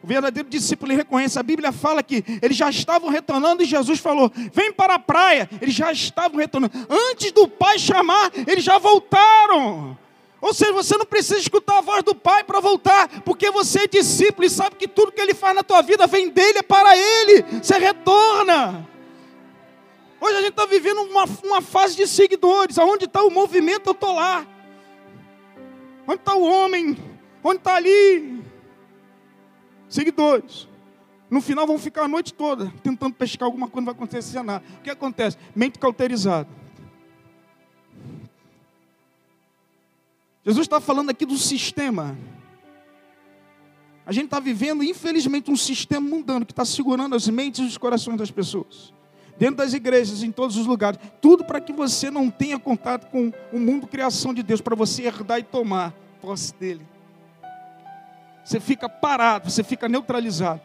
O 0.03 0.07
verdadeiro 0.07 0.49
discípulo 0.49 0.95
reconhece, 0.95 1.39
a 1.39 1.43
Bíblia 1.43 1.73
fala 1.73 2.03
que 2.03 2.25
eles 2.41 2.57
já 2.57 2.71
estavam 2.71 3.11
retornando 3.11 3.63
e 3.63 3.67
Jesus 3.67 3.99
falou: 3.99 4.31
vem 4.53 4.73
para 4.73 4.95
a 4.95 4.99
praia. 4.99 5.49
Eles 5.61 5.75
já 5.75 5.93
estavam 5.93 6.39
retornando. 6.39 6.73
Antes 6.89 7.33
do 7.33 7.47
Pai 7.47 7.79
chamar, 7.79 8.31
eles 8.47 8.65
já 8.65 8.79
voltaram. 8.79 9.97
Ou 10.41 10.55
seja, 10.55 10.73
você 10.73 10.97
não 10.97 11.05
precisa 11.05 11.39
escutar 11.39 11.79
a 11.79 11.83
voz 11.83 12.03
do 12.03 12.15
Pai 12.15 12.43
para 12.45 12.61
voltar, 12.61 13.21
porque 13.23 13.51
você 13.51 13.81
é 13.81 13.87
discípulo 13.87 14.47
e 14.47 14.51
sabe 14.51 14.77
que 14.77 14.89
tudo 14.89 15.13
que 15.13 15.21
Ele 15.21 15.35
faz 15.35 15.55
na 15.55 15.63
tua 15.63 15.83
vida 15.83 16.07
vem 16.07 16.31
dele, 16.31 16.61
é 16.61 16.63
para 16.63 16.97
Ele. 16.97 17.43
Você 17.63 17.77
retorna. 17.77 18.89
Hoje 20.21 20.37
a 20.37 20.41
gente 20.43 20.51
está 20.51 20.67
vivendo 20.67 21.01
uma, 21.01 21.25
uma 21.43 21.63
fase 21.63 21.97
de 21.97 22.07
seguidores. 22.07 22.79
Aonde 22.79 23.07
está 23.07 23.23
o 23.23 23.31
movimento, 23.31 23.89
eu 23.89 23.93
estou 23.93 24.15
lá. 24.15 24.47
Onde 26.07 26.21
está 26.21 26.35
o 26.35 26.43
homem? 26.43 26.97
Onde 27.43 27.57
está 27.57 27.77
ali? 27.77 28.45
Seguidores. 29.89 30.69
No 31.31 31.41
final 31.41 31.67
vão 31.67 31.79
ficar 31.79 32.03
a 32.03 32.09
noite 32.09 32.35
toda 32.35 32.71
tentando 32.83 33.15
pescar 33.15 33.47
alguma 33.47 33.67
coisa, 33.67 33.81
não 33.81 33.87
vai 33.87 33.95
acontecer 33.95 34.43
nada. 34.43 34.63
O 34.79 34.83
que 34.83 34.91
acontece? 34.91 35.39
Mente 35.55 35.79
cauterizada. 35.79 36.49
Jesus 40.45 40.67
está 40.67 40.81
falando 40.81 41.11
aqui 41.11 41.25
do 41.25 41.39
sistema. 41.39 42.19
A 44.05 44.13
gente 44.13 44.25
está 44.25 44.41
vivendo, 44.41 44.83
infelizmente, 44.83 45.51
um 45.51 45.57
sistema 45.57 46.07
mundano 46.07 46.45
que 46.45 46.53
está 46.53 46.65
segurando 46.65 47.15
as 47.15 47.29
mentes 47.29 47.61
e 47.61 47.65
os 47.65 47.79
corações 47.79 48.19
das 48.19 48.31
pessoas 48.31 48.93
dentro 49.41 49.57
das 49.57 49.73
igrejas, 49.73 50.23
em 50.23 50.31
todos 50.31 50.59
os 50.59 50.67
lugares. 50.67 51.01
Tudo 51.19 51.43
para 51.43 51.63
que 51.63 51.73
você 51.73 52.11
não 52.11 52.31
tenha 52.31 52.59
contato 52.59 53.07
com 53.07 53.33
o 53.51 53.59
mundo 53.59 53.87
criação 53.87 54.35
de 54.35 54.43
Deus, 54.43 54.61
para 54.61 54.77
você 54.77 55.05
herdar 55.05 55.39
e 55.39 55.43
tomar 55.43 55.95
posse 56.21 56.55
dele. 56.55 56.87
Você 58.45 58.61
fica 58.61 58.87
parado, 58.87 59.51
você 59.51 59.65
fica 59.65 59.89
neutralizado. 59.89 60.61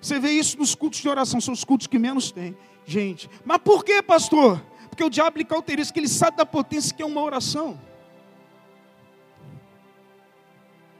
Você 0.00 0.18
vê 0.18 0.32
isso 0.32 0.58
nos 0.58 0.74
cultos 0.74 0.98
de 0.98 1.08
oração, 1.08 1.40
são 1.40 1.54
os 1.54 1.62
cultos 1.62 1.86
que 1.86 2.00
menos 2.00 2.32
tem. 2.32 2.56
Gente, 2.84 3.30
mas 3.44 3.58
por 3.58 3.84
que, 3.84 4.02
pastor? 4.02 4.60
Porque 4.88 5.04
o 5.04 5.08
diabo 5.08 5.38
lhe 5.38 5.44
cauteriza, 5.44 5.92
que 5.92 6.00
ele 6.00 6.08
sabe 6.08 6.36
da 6.36 6.44
potência 6.44 6.92
que 6.92 7.00
é 7.00 7.06
uma 7.06 7.22
oração. 7.22 7.78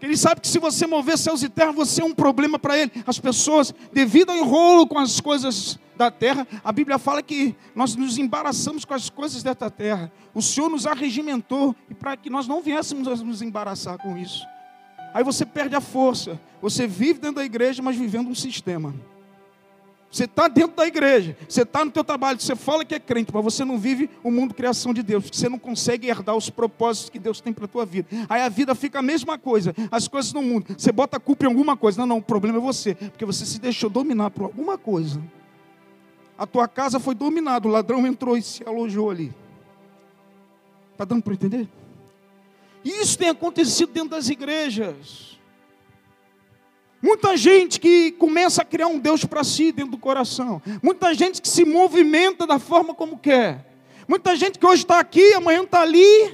Ele 0.02 0.16
sabe 0.16 0.40
que 0.40 0.48
se 0.48 0.58
você 0.58 0.84
mover 0.84 1.16
céus 1.16 1.44
e 1.44 1.48
terra, 1.48 1.70
você 1.70 2.02
é 2.02 2.04
um 2.04 2.12
problema 2.12 2.58
para 2.58 2.76
ele. 2.76 2.90
As 3.06 3.20
pessoas, 3.20 3.72
devido 3.92 4.30
ao 4.30 4.36
enrolo 4.36 4.84
com 4.84 4.98
as 4.98 5.20
coisas 5.20 5.78
da 5.96 6.10
terra, 6.10 6.44
a 6.64 6.72
Bíblia 6.72 6.98
fala 6.98 7.22
que 7.22 7.54
nós 7.72 7.94
nos 7.94 8.18
embaraçamos 8.18 8.84
com 8.84 8.94
as 8.94 9.08
coisas 9.08 9.44
desta 9.44 9.70
terra. 9.70 10.10
O 10.34 10.42
Senhor 10.42 10.68
nos 10.68 10.86
arregimentou 10.86 11.76
e 11.88 11.94
para 11.94 12.16
que 12.16 12.28
nós 12.28 12.48
não 12.48 12.60
viéssemos 12.60 13.06
a 13.06 13.14
nos 13.14 13.42
embaraçar 13.42 13.96
com 13.98 14.18
isso. 14.18 14.44
Aí 15.14 15.22
você 15.22 15.46
perde 15.46 15.76
a 15.76 15.80
força. 15.80 16.40
Você 16.60 16.86
vive 16.86 17.20
dentro 17.20 17.36
da 17.36 17.44
igreja, 17.44 17.80
mas 17.80 17.96
vivendo 17.96 18.28
um 18.28 18.34
sistema. 18.34 18.92
Você 20.12 20.24
está 20.24 20.46
dentro 20.46 20.76
da 20.76 20.86
igreja, 20.86 21.34
você 21.48 21.62
está 21.62 21.82
no 21.82 21.90
teu 21.90 22.04
trabalho, 22.04 22.38
você 22.38 22.54
fala 22.54 22.84
que 22.84 22.94
é 22.94 23.00
crente, 23.00 23.30
mas 23.32 23.42
você 23.42 23.64
não 23.64 23.78
vive 23.78 24.10
o 24.22 24.30
mundo 24.30 24.52
criação 24.52 24.92
de 24.92 25.02
Deus, 25.02 25.24
você 25.32 25.48
não 25.48 25.58
consegue 25.58 26.06
herdar 26.06 26.36
os 26.36 26.50
propósitos 26.50 27.08
que 27.08 27.18
Deus 27.18 27.40
tem 27.40 27.50
para 27.50 27.64
a 27.64 27.68
tua 27.68 27.86
vida. 27.86 28.06
Aí 28.28 28.42
a 28.42 28.48
vida 28.50 28.74
fica 28.74 28.98
a 28.98 29.02
mesma 29.02 29.38
coisa, 29.38 29.74
as 29.90 30.06
coisas 30.06 30.30
não 30.34 30.42
mudam. 30.42 30.76
Você 30.78 30.92
bota 30.92 31.16
a 31.16 31.20
culpa 31.20 31.46
em 31.46 31.48
alguma 31.48 31.78
coisa. 31.78 31.98
Não, 32.00 32.06
não, 32.06 32.18
o 32.18 32.22
problema 32.22 32.58
é 32.58 32.60
você, 32.60 32.94
porque 32.94 33.24
você 33.24 33.46
se 33.46 33.58
deixou 33.58 33.88
dominar 33.88 34.30
por 34.30 34.44
alguma 34.44 34.76
coisa. 34.76 35.18
A 36.36 36.46
tua 36.46 36.68
casa 36.68 37.00
foi 37.00 37.14
dominada, 37.14 37.66
o 37.66 37.70
ladrão 37.70 38.06
entrou 38.06 38.36
e 38.36 38.42
se 38.42 38.62
alojou 38.68 39.10
ali. 39.10 39.32
Está 40.92 41.06
dando 41.06 41.22
para 41.22 41.32
entender? 41.32 41.66
Isso 42.84 43.16
tem 43.16 43.30
acontecido 43.30 43.90
dentro 43.92 44.10
das 44.10 44.28
igrejas. 44.28 45.40
Muita 47.02 47.36
gente 47.36 47.80
que 47.80 48.12
começa 48.12 48.62
a 48.62 48.64
criar 48.64 48.86
um 48.86 48.96
Deus 48.96 49.24
para 49.24 49.42
si 49.42 49.72
dentro 49.72 49.90
do 49.90 49.98
coração. 49.98 50.62
Muita 50.80 51.12
gente 51.12 51.42
que 51.42 51.48
se 51.48 51.64
movimenta 51.64 52.46
da 52.46 52.60
forma 52.60 52.94
como 52.94 53.18
quer. 53.18 53.66
Muita 54.06 54.36
gente 54.36 54.56
que 54.56 54.64
hoje 54.64 54.84
está 54.84 55.00
aqui, 55.00 55.34
amanhã 55.34 55.64
está 55.64 55.80
ali. 55.80 56.32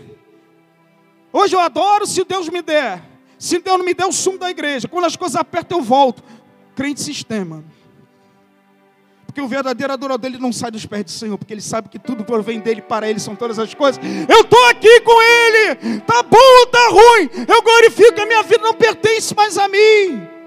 Hoje 1.32 1.56
eu 1.56 1.60
adoro 1.60 2.06
se 2.06 2.22
Deus 2.22 2.50
me 2.50 2.60
der. 2.60 3.02
Se 3.38 3.58
Deus 3.58 3.78
não 3.78 3.84
me 3.84 3.94
der 3.94 4.04
o 4.04 4.12
sumo 4.12 4.36
da 4.36 4.50
igreja. 4.50 4.86
Quando 4.86 5.06
as 5.06 5.16
coisas 5.16 5.36
apertam, 5.36 5.78
eu 5.78 5.82
volto. 5.82 6.22
Crente 6.74 7.00
sistema. 7.00 7.64
Porque 9.24 9.40
o 9.40 9.48
verdadeiro 9.48 9.92
adorador 9.92 10.28
ele 10.30 10.38
não 10.38 10.52
sai 10.52 10.70
dos 10.70 10.84
pés 10.84 11.04
do 11.04 11.10
Senhor, 11.10 11.38
porque 11.38 11.54
ele 11.54 11.62
sabe 11.62 11.88
que 11.88 11.98
tudo 11.98 12.24
provém 12.24 12.60
dele, 12.60 12.82
para 12.82 13.08
ele 13.08 13.20
são 13.20 13.34
todas 13.36 13.58
as 13.58 13.72
coisas. 13.72 14.02
Eu 14.28 14.40
estou 14.40 14.64
aqui 14.66 15.00
com 15.00 15.22
ele, 15.22 16.00
tá 16.00 16.22
bom 16.22 16.36
ou 16.60 16.66
tá 16.66 16.88
ruim? 16.88 17.30
Eu 17.46 17.62
glorifico 17.62 18.20
a 18.20 18.26
minha 18.26 18.42
vida 18.42 18.62
não 18.62 18.74
pertence 18.74 19.34
mais 19.34 19.56
a 19.56 19.68
mim. 19.68 20.37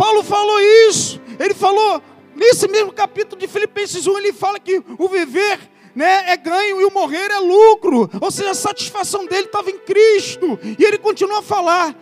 Paulo 0.00 0.24
falou 0.24 0.58
isso. 0.88 1.20
Ele 1.38 1.52
falou, 1.52 2.02
nesse 2.34 2.66
mesmo 2.66 2.90
capítulo 2.90 3.38
de 3.38 3.46
Filipenses 3.46 4.06
1, 4.06 4.16
ele 4.16 4.32
fala 4.32 4.58
que 4.58 4.82
o 4.98 5.08
viver 5.08 5.60
né, 5.94 6.24
é 6.30 6.38
ganho 6.38 6.80
e 6.80 6.86
o 6.86 6.90
morrer 6.90 7.30
é 7.30 7.38
lucro. 7.38 8.10
Ou 8.18 8.30
seja, 8.30 8.52
a 8.52 8.54
satisfação 8.54 9.26
dele 9.26 9.44
estava 9.44 9.70
em 9.70 9.76
Cristo. 9.76 10.58
E 10.78 10.82
ele 10.82 10.96
continua 10.96 11.40
a 11.40 11.42
falar. 11.42 11.94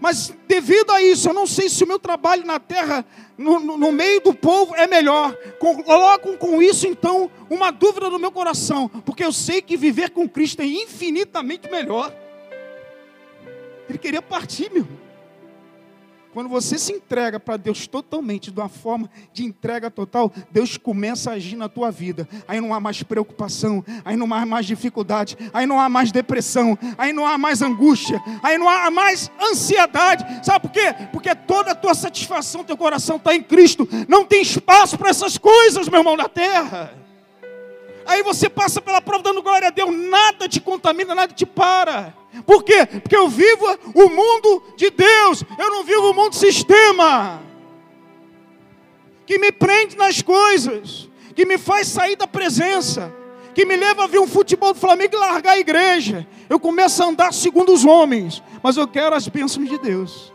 Mas 0.00 0.34
devido 0.48 0.92
a 0.92 1.02
isso, 1.02 1.28
eu 1.28 1.34
não 1.34 1.46
sei 1.46 1.68
se 1.68 1.84
o 1.84 1.86
meu 1.86 1.98
trabalho 1.98 2.46
na 2.46 2.58
terra, 2.58 3.04
no, 3.36 3.60
no, 3.60 3.76
no 3.76 3.92
meio 3.92 4.22
do 4.22 4.32
povo, 4.32 4.74
é 4.74 4.86
melhor. 4.86 5.36
Colocam 5.58 6.38
com 6.38 6.62
isso, 6.62 6.86
então, 6.86 7.30
uma 7.50 7.70
dúvida 7.70 8.08
no 8.08 8.18
meu 8.18 8.32
coração. 8.32 8.88
Porque 9.04 9.22
eu 9.22 9.32
sei 9.32 9.60
que 9.60 9.76
viver 9.76 10.08
com 10.08 10.26
Cristo 10.26 10.62
é 10.62 10.66
infinitamente 10.66 11.70
melhor. 11.70 12.16
Ele 13.90 13.98
queria 13.98 14.22
partir, 14.22 14.70
meu 14.70 14.84
irmão. 14.84 15.01
Quando 16.32 16.48
você 16.48 16.78
se 16.78 16.92
entrega 16.92 17.38
para 17.38 17.58
Deus 17.58 17.86
totalmente, 17.86 18.50
de 18.50 18.58
uma 18.58 18.68
forma 18.68 19.10
de 19.32 19.44
entrega 19.44 19.90
total, 19.90 20.32
Deus 20.50 20.78
começa 20.78 21.30
a 21.30 21.34
agir 21.34 21.56
na 21.56 21.68
tua 21.68 21.90
vida. 21.90 22.26
Aí 22.48 22.60
não 22.60 22.72
há 22.72 22.80
mais 22.80 23.02
preocupação, 23.02 23.84
aí 24.02 24.16
não 24.16 24.32
há 24.32 24.46
mais 24.46 24.64
dificuldade, 24.64 25.36
aí 25.52 25.66
não 25.66 25.78
há 25.78 25.88
mais 25.90 26.10
depressão, 26.10 26.78
aí 26.96 27.12
não 27.12 27.26
há 27.26 27.36
mais 27.36 27.60
angústia, 27.60 28.20
aí 28.42 28.56
não 28.56 28.68
há 28.68 28.90
mais 28.90 29.30
ansiedade. 29.40 30.24
Sabe 30.44 30.60
por 30.60 30.70
quê? 30.70 30.94
Porque 31.12 31.34
toda 31.34 31.72
a 31.72 31.74
tua 31.74 31.94
satisfação, 31.94 32.64
teu 32.64 32.76
coração 32.76 33.16
está 33.16 33.34
em 33.34 33.42
Cristo. 33.42 33.86
Não 34.08 34.24
tem 34.24 34.40
espaço 34.40 34.96
para 34.96 35.10
essas 35.10 35.36
coisas, 35.36 35.88
meu 35.88 36.00
irmão, 36.00 36.16
na 36.16 36.28
terra. 36.30 37.01
Aí 38.12 38.22
você 38.22 38.46
passa 38.50 38.78
pela 38.78 39.00
prova 39.00 39.22
dando 39.22 39.42
glória 39.42 39.68
a 39.68 39.70
Deus, 39.70 39.90
nada 39.90 40.46
te 40.46 40.60
contamina, 40.60 41.14
nada 41.14 41.32
te 41.32 41.46
para. 41.46 42.14
Por 42.44 42.62
quê? 42.62 42.84
Porque 42.84 43.16
eu 43.16 43.26
vivo 43.26 43.64
o 43.94 44.10
mundo 44.10 44.62
de 44.76 44.90
Deus, 44.90 45.42
eu 45.58 45.70
não 45.70 45.82
vivo 45.82 46.10
o 46.10 46.14
mundo 46.14 46.34
sistema, 46.34 47.40
que 49.24 49.38
me 49.38 49.50
prende 49.50 49.96
nas 49.96 50.20
coisas, 50.20 51.08
que 51.34 51.46
me 51.46 51.56
faz 51.56 51.88
sair 51.88 52.14
da 52.14 52.26
presença, 52.26 53.10
que 53.54 53.64
me 53.64 53.76
leva 53.76 54.04
a 54.04 54.06
ver 54.06 54.18
um 54.18 54.26
futebol 54.26 54.74
do 54.74 54.78
Flamengo 54.78 55.16
e 55.16 55.18
largar 55.18 55.52
a 55.52 55.58
igreja. 55.58 56.26
Eu 56.50 56.60
começo 56.60 57.02
a 57.02 57.06
andar 57.06 57.32
segundo 57.32 57.72
os 57.72 57.82
homens, 57.82 58.42
mas 58.62 58.76
eu 58.76 58.86
quero 58.86 59.16
as 59.16 59.26
bênçãos 59.26 59.70
de 59.70 59.78
Deus. 59.78 60.30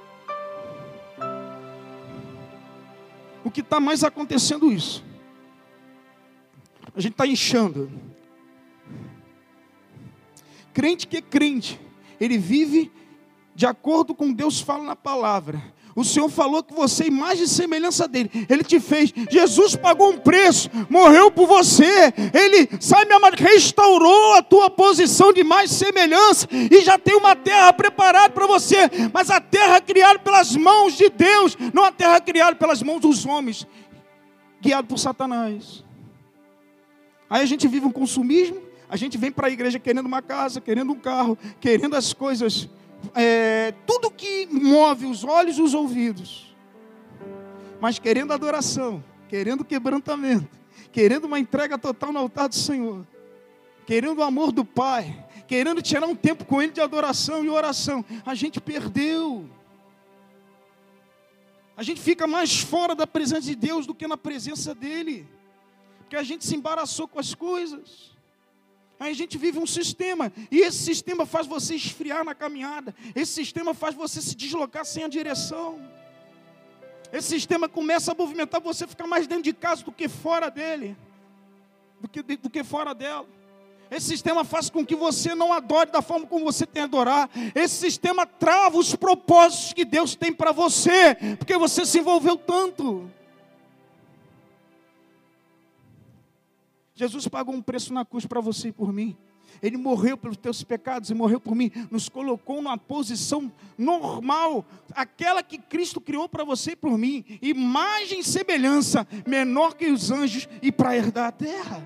O 3.43 3.51
que 3.51 3.61
está 3.61 3.79
mais 3.79 4.03
acontecendo 4.03 4.71
isso? 4.71 5.06
A 6.97 6.99
gente 6.99 7.11
está 7.11 7.27
inchando. 7.27 7.91
Crente 10.73 11.07
que 11.07 11.17
é 11.17 11.21
crente, 11.21 11.79
ele 12.19 12.39
vive 12.39 12.91
de 13.53 13.67
acordo 13.67 14.15
com 14.15 14.33
Deus 14.33 14.59
fala 14.59 14.83
na 14.83 14.95
palavra. 14.95 15.61
O 15.95 16.03
Senhor 16.03 16.29
falou 16.29 16.63
que 16.63 16.73
você 16.73 17.03
é 17.03 17.07
imagem 17.07 17.43
e 17.43 17.47
semelhança 17.47 18.07
dele. 18.07 18.29
Ele 18.49 18.63
te 18.63 18.79
fez. 18.79 19.13
Jesus 19.29 19.75
pagou 19.75 20.11
um 20.11 20.17
preço, 20.17 20.69
morreu 20.89 21.31
por 21.31 21.47
você. 21.47 22.13
Ele, 22.33 22.69
sabe, 22.79 23.13
amada, 23.13 23.35
restaurou 23.35 24.33
a 24.35 24.41
tua 24.41 24.69
posição 24.69 25.33
de 25.33 25.43
mais 25.43 25.71
semelhança 25.71 26.47
e 26.51 26.81
já 26.81 26.99
tem 26.99 27.15
uma 27.15 27.35
terra 27.35 27.73
preparada 27.73 28.29
para 28.31 28.45
você. 28.45 28.89
Mas 29.13 29.31
a 29.31 29.39
terra 29.39 29.81
criada 29.81 30.19
pelas 30.19 30.55
mãos 30.55 30.95
de 30.95 31.09
Deus, 31.09 31.57
não 31.73 31.83
a 31.83 31.91
terra 31.91 32.19
criada 32.21 32.55
pelas 32.55 32.81
mãos 32.81 33.01
dos 33.01 33.25
homens, 33.25 33.67
guiado 34.61 34.87
por 34.87 34.99
Satanás. 34.99 35.86
Aí 37.29 37.41
a 37.41 37.45
gente 37.45 37.67
vive 37.67 37.85
um 37.85 37.91
consumismo, 37.91 38.61
a 38.89 38.95
gente 38.95 39.17
vem 39.17 39.31
para 39.31 39.47
a 39.47 39.49
igreja 39.51 39.79
querendo 39.79 40.05
uma 40.05 40.21
casa, 40.21 40.61
querendo 40.61 40.91
um 40.93 40.99
carro, 40.99 41.37
querendo 41.59 41.95
as 41.95 42.13
coisas 42.13 42.69
é, 43.13 43.73
tudo 43.85 44.11
que 44.11 44.47
move 44.47 45.05
os 45.05 45.23
olhos 45.23 45.57
e 45.57 45.61
os 45.61 45.73
ouvidos, 45.73 46.55
mas 47.79 47.99
querendo 47.99 48.33
adoração, 48.33 49.03
querendo 49.27 49.63
quebrantamento, 49.63 50.57
querendo 50.91 51.25
uma 51.25 51.39
entrega 51.39 51.77
total 51.77 52.11
no 52.11 52.19
altar 52.19 52.49
do 52.49 52.55
Senhor, 52.55 53.05
querendo 53.85 54.19
o 54.19 54.23
amor 54.23 54.51
do 54.51 54.65
Pai, 54.65 55.25
querendo 55.47 55.81
tirar 55.81 56.07
um 56.07 56.15
tempo 56.15 56.45
com 56.45 56.61
Ele 56.61 56.71
de 56.71 56.81
adoração 56.81 57.43
e 57.43 57.49
oração, 57.49 58.03
a 58.25 58.33
gente 58.33 58.59
perdeu. 58.59 59.49
A 61.75 61.83
gente 61.83 62.01
fica 62.01 62.25
mais 62.25 62.59
fora 62.59 62.95
da 62.95 63.05
presença 63.05 63.41
de 63.41 63.55
Deus 63.55 63.85
do 63.85 63.93
que 63.93 64.07
na 64.07 64.17
presença 64.17 64.73
dEle, 64.73 65.27
porque 66.07 66.15
a 66.15 66.23
gente 66.23 66.45
se 66.45 66.55
embaraçou 66.55 67.05
com 67.05 67.19
as 67.19 67.35
coisas. 67.35 68.15
Aí 68.97 69.11
a 69.11 69.13
gente 69.13 69.37
vive 69.37 69.59
um 69.59 69.67
sistema, 69.67 70.31
e 70.49 70.59
esse 70.59 70.77
sistema 70.77 71.25
faz 71.25 71.45
você 71.45 71.75
esfriar 71.75 72.23
na 72.23 72.33
caminhada, 72.33 72.95
esse 73.13 73.33
sistema 73.33 73.73
faz 73.73 73.93
você 73.93 74.21
se 74.21 74.33
deslocar 74.33 74.85
sem 74.85 75.03
a 75.03 75.09
direção. 75.09 75.79
Esse 77.11 77.27
sistema 77.27 77.67
começa 77.67 78.13
a 78.13 78.15
movimentar 78.15 78.61
você 78.61 78.87
ficar 78.87 79.05
mais 79.05 79.27
dentro 79.27 79.43
de 79.43 79.51
casa 79.51 79.83
do 79.83 79.91
que 79.91 80.07
fora 80.07 80.49
dele, 80.49 80.95
do 81.99 82.07
que, 82.07 82.23
do 82.23 82.49
que 82.49 82.63
fora 82.63 82.95
dela. 82.95 83.27
Esse 83.91 84.07
sistema 84.07 84.45
faz 84.45 84.69
com 84.69 84.85
que 84.85 84.95
você 84.95 85.35
não 85.35 85.51
adore 85.51 85.91
da 85.91 86.01
forma 86.01 86.25
como 86.25 86.45
você 86.45 86.65
tem 86.65 86.83
a 86.83 86.85
adorar. 86.85 87.29
Esse 87.53 87.75
sistema 87.75 88.25
trava 88.25 88.77
os 88.77 88.95
propósitos 88.95 89.73
que 89.73 89.83
Deus 89.83 90.15
tem 90.15 90.31
para 90.31 90.53
você, 90.53 91.15
porque 91.37 91.57
você 91.57 91.85
se 91.85 91.99
envolveu 91.99 92.37
tanto. 92.37 93.11
Jesus 96.97 97.27
pagou 97.27 97.53
um 97.53 97.61
preço 97.61 97.93
na 97.93 98.03
cruz 98.03 98.25
para 98.25 98.41
você 98.41 98.69
e 98.69 98.71
por 98.71 98.91
mim. 98.91 99.15
Ele 99.61 99.77
morreu 99.77 100.17
pelos 100.17 100.35
teus 100.35 100.63
pecados 100.63 101.11
e 101.11 101.13
morreu 101.13 101.39
por 101.39 101.55
mim, 101.55 101.71
nos 101.91 102.09
colocou 102.09 102.55
numa 102.55 102.75
posição 102.75 103.51
normal, 103.77 104.65
aquela 104.91 105.43
que 105.43 105.59
Cristo 105.59 106.01
criou 106.01 106.27
para 106.27 106.43
você 106.43 106.71
e 106.71 106.75
por 106.75 106.97
mim, 106.97 107.23
imagem 107.39 108.21
e 108.21 108.23
semelhança, 108.23 109.07
menor 109.27 109.75
que 109.75 109.85
os 109.85 110.09
anjos, 110.09 110.49
e 110.59 110.71
para 110.71 110.97
herdar 110.97 111.27
a 111.27 111.31
terra. 111.31 111.83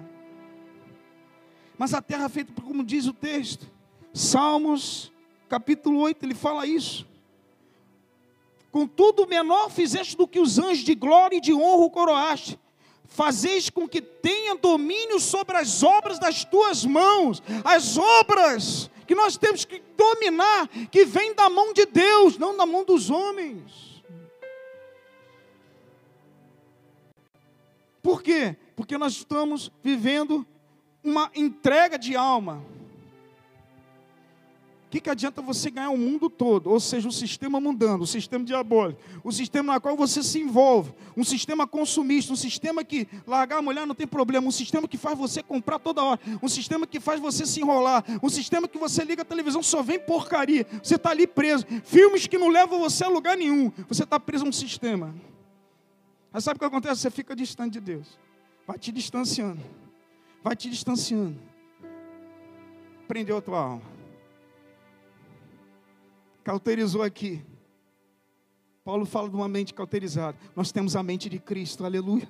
Mas 1.77 1.93
a 1.93 2.01
terra 2.01 2.29
feita 2.29 2.53
como 2.61 2.81
diz 2.81 3.05
o 3.05 3.13
texto, 3.13 3.69
Salmos 4.13 5.11
capítulo 5.49 5.99
8, 5.99 6.25
ele 6.25 6.35
fala 6.35 6.65
isso. 6.65 7.05
Contudo, 8.71 9.27
menor 9.27 9.69
fizeste 9.69 10.15
do 10.15 10.25
que 10.25 10.39
os 10.39 10.57
anjos 10.57 10.85
de 10.85 10.95
glória 10.95 11.35
e 11.35 11.41
de 11.41 11.53
honra 11.53 11.85
o 11.85 11.89
coroaste 11.89 12.57
fazeis 13.11 13.69
com 13.69 13.87
que 13.87 14.01
tenha 14.01 14.55
domínio 14.55 15.19
sobre 15.19 15.57
as 15.57 15.83
obras 15.83 16.17
das 16.17 16.45
tuas 16.45 16.85
mãos, 16.85 17.43
as 17.63 17.97
obras 17.97 18.89
que 19.05 19.13
nós 19.13 19.37
temos 19.37 19.65
que 19.65 19.83
dominar, 19.97 20.67
que 20.89 21.05
vem 21.05 21.35
da 21.35 21.49
mão 21.49 21.73
de 21.73 21.85
Deus, 21.85 22.37
não 22.37 22.55
da 22.55 22.65
mão 22.65 22.85
dos 22.85 23.09
homens. 23.09 24.01
Por 28.01 28.23
quê? 28.23 28.55
Porque 28.75 28.97
nós 28.97 29.13
estamos 29.13 29.69
vivendo 29.83 30.47
uma 31.03 31.29
entrega 31.35 31.99
de 31.99 32.15
alma 32.15 32.65
que, 34.91 34.99
que 34.99 35.09
adianta 35.09 35.41
você 35.41 35.71
ganhar 35.71 35.89
o 35.89 35.97
mundo 35.97 36.29
todo? 36.29 36.69
Ou 36.69 36.77
seja, 36.77 37.07
o 37.07 37.11
sistema 37.13 37.61
mundano, 37.61 38.03
o 38.03 38.07
sistema 38.07 38.43
diabólico, 38.43 39.01
o 39.23 39.31
sistema 39.31 39.73
na 39.73 39.79
qual 39.79 39.95
você 39.95 40.21
se 40.21 40.37
envolve, 40.37 40.93
um 41.15 41.23
sistema 41.23 41.65
consumista, 41.65 42.33
um 42.33 42.35
sistema 42.35 42.83
que 42.83 43.07
largar 43.25 43.59
a 43.59 43.61
mulher 43.61 43.87
não 43.87 43.95
tem 43.95 44.05
problema, 44.05 44.45
um 44.45 44.51
sistema 44.51 44.89
que 44.89 44.97
faz 44.97 45.17
você 45.17 45.41
comprar 45.41 45.79
toda 45.79 46.03
hora, 46.03 46.19
um 46.43 46.49
sistema 46.49 46.85
que 46.85 46.99
faz 46.99 47.21
você 47.21 47.45
se 47.45 47.61
enrolar, 47.61 48.03
um 48.21 48.27
sistema 48.27 48.67
que 48.67 48.77
você 48.77 49.05
liga 49.05 49.21
a 49.21 49.25
televisão, 49.25 49.63
só 49.63 49.81
vem 49.81 49.97
porcaria, 49.97 50.67
você 50.83 50.95
está 50.95 51.11
ali 51.11 51.25
preso. 51.25 51.65
Filmes 51.85 52.27
que 52.27 52.37
não 52.37 52.49
levam 52.49 52.77
você 52.77 53.05
a 53.05 53.07
lugar 53.07 53.37
nenhum, 53.37 53.71
você 53.87 54.03
está 54.03 54.19
preso 54.19 54.43
a 54.43 54.49
um 54.49 54.51
sistema. 54.51 55.15
Mas 56.33 56.43
sabe 56.43 56.57
o 56.57 56.59
que 56.59 56.65
acontece? 56.65 56.99
Você 56.99 57.09
fica 57.09 57.33
distante 57.33 57.73
de 57.73 57.79
Deus, 57.79 58.19
vai 58.67 58.77
te 58.77 58.91
distanciando, 58.91 59.61
vai 60.43 60.53
te 60.53 60.69
distanciando, 60.69 61.39
prendeu 63.07 63.37
a 63.37 63.41
tua 63.41 63.59
alma 63.59 64.00
cauterizou 66.43 67.03
aqui. 67.03 67.43
Paulo 68.83 69.05
fala 69.05 69.29
de 69.29 69.35
uma 69.35 69.47
mente 69.47 69.73
cauterizada. 69.73 70.37
Nós 70.55 70.71
temos 70.71 70.95
a 70.95 71.03
mente 71.03 71.29
de 71.29 71.39
Cristo, 71.39 71.85
aleluia. 71.85 72.27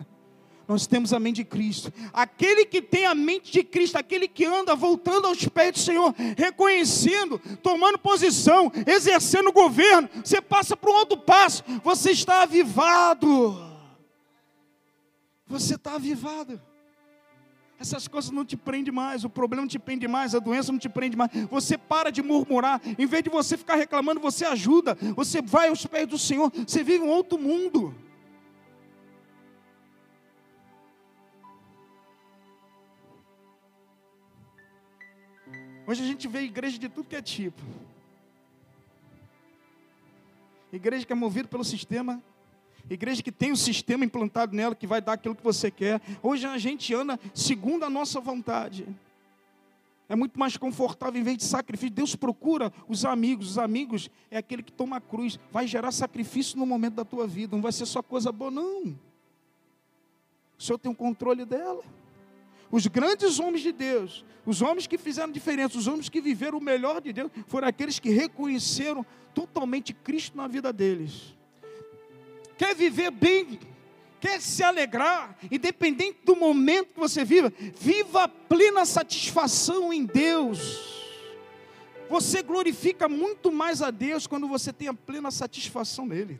Nós 0.67 0.85
temos 0.87 1.11
a 1.11 1.19
mente 1.19 1.37
de 1.37 1.45
Cristo. 1.45 1.91
Aquele 2.13 2.65
que 2.65 2.81
tem 2.81 3.05
a 3.05 3.15
mente 3.15 3.51
de 3.51 3.63
Cristo, 3.63 3.97
aquele 3.97 4.27
que 4.27 4.45
anda 4.45 4.75
voltando 4.75 5.27
aos 5.27 5.45
pés 5.47 5.73
do 5.73 5.79
Senhor, 5.79 6.13
reconhecendo, 6.37 7.39
tomando 7.61 7.97
posição, 7.97 8.71
exercendo 8.85 9.51
governo, 9.51 10.09
você 10.23 10.41
passa 10.41 10.77
para 10.77 10.91
um 10.91 10.95
outro 10.95 11.17
passo, 11.17 11.63
você 11.83 12.11
está 12.11 12.43
avivado. 12.43 13.59
Você 15.47 15.75
está 15.75 15.95
avivado. 15.95 16.61
Essas 17.81 18.07
coisas 18.07 18.29
não 18.29 18.45
te 18.45 18.55
prendem 18.55 18.93
mais, 18.93 19.23
o 19.23 19.29
problema 19.29 19.63
não 19.63 19.67
te 19.67 19.79
prende 19.79 20.07
mais, 20.07 20.35
a 20.35 20.39
doença 20.39 20.71
não 20.71 20.77
te 20.77 20.87
prende 20.87 21.17
mais. 21.17 21.31
Você 21.49 21.79
para 21.79 22.11
de 22.11 22.21
murmurar, 22.21 22.79
em 22.85 23.07
vez 23.07 23.23
de 23.23 23.29
você 23.31 23.57
ficar 23.57 23.75
reclamando, 23.75 24.19
você 24.19 24.45
ajuda, 24.45 24.95
você 25.15 25.41
vai 25.41 25.69
aos 25.69 25.83
pés 25.87 26.07
do 26.07 26.15
Senhor, 26.15 26.51
você 26.51 26.83
vive 26.83 27.03
um 27.03 27.09
outro 27.09 27.39
mundo. 27.39 27.95
Hoje 35.87 36.03
a 36.03 36.05
gente 36.05 36.27
vê 36.27 36.41
igreja 36.41 36.77
de 36.77 36.87
tudo 36.87 37.07
que 37.07 37.15
é 37.15 37.21
tipo. 37.23 37.63
Igreja 40.71 41.03
que 41.03 41.11
é 41.13 41.15
movida 41.15 41.47
pelo 41.47 41.63
sistema 41.63 42.21
Igreja 42.89 43.23
que 43.23 43.31
tem 43.31 43.51
um 43.51 43.55
sistema 43.55 44.03
implantado 44.03 44.55
nela 44.55 44.75
que 44.75 44.87
vai 44.87 45.01
dar 45.01 45.13
aquilo 45.13 45.35
que 45.35 45.43
você 45.43 45.71
quer. 45.71 46.01
Hoje 46.21 46.45
a 46.45 46.57
gente 46.57 46.93
anda 46.93 47.19
segundo 47.33 47.83
a 47.83 47.89
nossa 47.89 48.19
vontade. 48.19 48.87
É 50.09 50.15
muito 50.15 50.37
mais 50.37 50.57
confortável 50.57 51.21
em 51.21 51.23
vez 51.23 51.37
de 51.37 51.45
sacrifício. 51.45 51.95
Deus 51.95 52.15
procura 52.15 52.71
os 52.87 53.05
amigos. 53.05 53.51
Os 53.51 53.57
amigos 53.57 54.09
é 54.29 54.37
aquele 54.37 54.61
que 54.61 54.71
toma 54.71 54.97
a 54.97 55.01
cruz. 55.01 55.39
Vai 55.51 55.65
gerar 55.67 55.91
sacrifício 55.91 56.59
no 56.59 56.65
momento 56.65 56.95
da 56.95 57.05
tua 57.05 57.25
vida. 57.25 57.55
Não 57.55 57.63
vai 57.63 57.71
ser 57.71 57.85
só 57.85 58.01
coisa 58.01 58.29
boa, 58.29 58.51
não. 58.51 58.87
O 60.59 60.61
Senhor 60.61 60.77
tem 60.77 60.91
o 60.91 60.95
controle 60.95 61.45
dela. 61.45 61.81
Os 62.69 62.87
grandes 62.87 63.39
homens 63.39 63.61
de 63.61 63.71
Deus, 63.71 64.25
os 64.45 64.61
homens 64.61 64.85
que 64.85 64.97
fizeram 64.97 65.31
diferença, 65.31 65.77
os 65.77 65.87
homens 65.87 66.09
que 66.09 66.19
viveram 66.19 66.57
o 66.57 66.61
melhor 66.61 67.01
de 67.01 67.13
Deus, 67.13 67.31
foram 67.47 67.67
aqueles 67.67 67.99
que 67.99 68.09
reconheceram 68.09 69.05
totalmente 69.33 69.93
Cristo 69.93 70.35
na 70.35 70.47
vida 70.47 70.71
deles 70.73 71.35
quer 72.61 72.75
viver 72.75 73.09
bem, 73.09 73.59
quer 74.19 74.39
se 74.39 74.61
alegrar, 74.61 75.35
independente 75.49 76.19
do 76.23 76.35
momento 76.35 76.93
que 76.93 76.99
você 76.99 77.25
viva, 77.25 77.51
viva 77.75 78.25
a 78.25 78.27
plena 78.27 78.85
satisfação 78.85 79.91
em 79.91 80.05
Deus. 80.05 81.01
Você 82.07 82.43
glorifica 82.43 83.09
muito 83.09 83.51
mais 83.51 83.81
a 83.81 83.89
Deus 83.89 84.27
quando 84.27 84.47
você 84.47 84.71
tem 84.71 84.87
a 84.87 84.93
plena 84.93 85.31
satisfação 85.31 86.05
nele. 86.05 86.39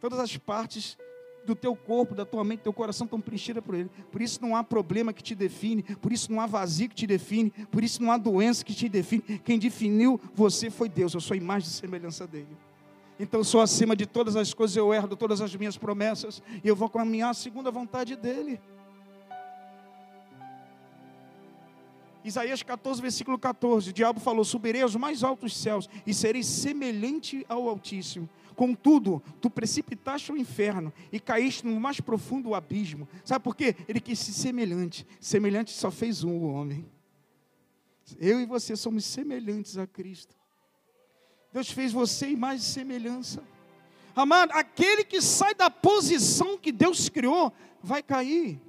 Todas 0.00 0.18
as 0.18 0.38
partes 0.38 0.96
do 1.44 1.54
teu 1.54 1.76
corpo, 1.76 2.14
da 2.14 2.24
tua 2.24 2.42
mente, 2.42 2.60
do 2.60 2.64
teu 2.64 2.72
coração 2.72 3.04
estão 3.04 3.20
preenchidas 3.20 3.62
por 3.62 3.74
Ele. 3.74 3.90
Por 4.10 4.22
isso 4.22 4.40
não 4.40 4.56
há 4.56 4.64
problema 4.64 5.12
que 5.12 5.22
te 5.22 5.34
define, 5.34 5.82
por 5.82 6.14
isso 6.14 6.32
não 6.32 6.40
há 6.40 6.46
vazio 6.46 6.88
que 6.88 6.94
te 6.94 7.06
define, 7.06 7.50
por 7.70 7.84
isso 7.84 8.02
não 8.02 8.10
há 8.10 8.16
doença 8.16 8.64
que 8.64 8.74
te 8.74 8.88
define. 8.88 9.22
Quem 9.44 9.58
definiu 9.58 10.18
você 10.34 10.70
foi 10.70 10.88
Deus, 10.88 11.12
eu 11.12 11.20
sou 11.20 11.34
a 11.34 11.36
imagem 11.36 11.68
e 11.68 11.72
semelhança 11.72 12.26
dele. 12.26 12.56
Então 13.18 13.42
sou 13.42 13.60
acima 13.60 13.96
de 13.96 14.06
todas 14.06 14.36
as 14.36 14.54
coisas, 14.54 14.76
eu 14.76 14.94
herdo 14.94 15.16
todas 15.16 15.40
as 15.40 15.54
minhas 15.56 15.76
promessas 15.76 16.42
e 16.62 16.68
eu 16.68 16.76
vou 16.76 16.88
caminhar 16.88 17.34
segundo 17.34 17.68
a 17.68 17.72
vontade 17.72 18.14
dele. 18.14 18.60
Isaías 22.24 22.62
14, 22.62 23.00
versículo 23.00 23.38
14: 23.38 23.90
O 23.90 23.92
diabo 23.92 24.20
falou: 24.20 24.44
Subirei 24.44 24.82
aos 24.82 24.94
mais 24.94 25.24
altos 25.24 25.56
céus 25.56 25.88
e 26.06 26.12
serei 26.12 26.42
semelhante 26.42 27.44
ao 27.48 27.68
Altíssimo. 27.68 28.28
Contudo, 28.54 29.22
tu 29.40 29.48
precipitaste 29.48 30.32
o 30.32 30.36
inferno 30.36 30.92
e 31.12 31.20
caíste 31.20 31.64
no 31.64 31.80
mais 31.80 32.00
profundo 32.00 32.54
abismo. 32.54 33.08
Sabe 33.24 33.44
por 33.44 33.54
quê? 33.54 33.74
Ele 33.88 34.00
quis 34.00 34.18
ser 34.18 34.32
semelhante. 34.32 35.06
Semelhante 35.20 35.70
só 35.70 35.90
fez 35.90 36.24
um, 36.24 36.38
o 36.38 36.52
homem. 36.52 36.84
Eu 38.18 38.40
e 38.40 38.46
você 38.46 38.74
somos 38.74 39.04
semelhantes 39.04 39.76
a 39.78 39.86
Cristo. 39.86 40.37
Deus 41.52 41.70
fez 41.70 41.92
você 41.92 42.28
em 42.28 42.36
mais 42.36 42.62
semelhança. 42.62 43.42
amado, 44.14 44.52
aquele 44.52 45.04
que 45.04 45.20
sai 45.20 45.54
da 45.54 45.70
posição 45.70 46.58
que 46.58 46.72
Deus 46.72 47.08
criou, 47.08 47.52
vai 47.82 48.02
cair. 48.02 48.60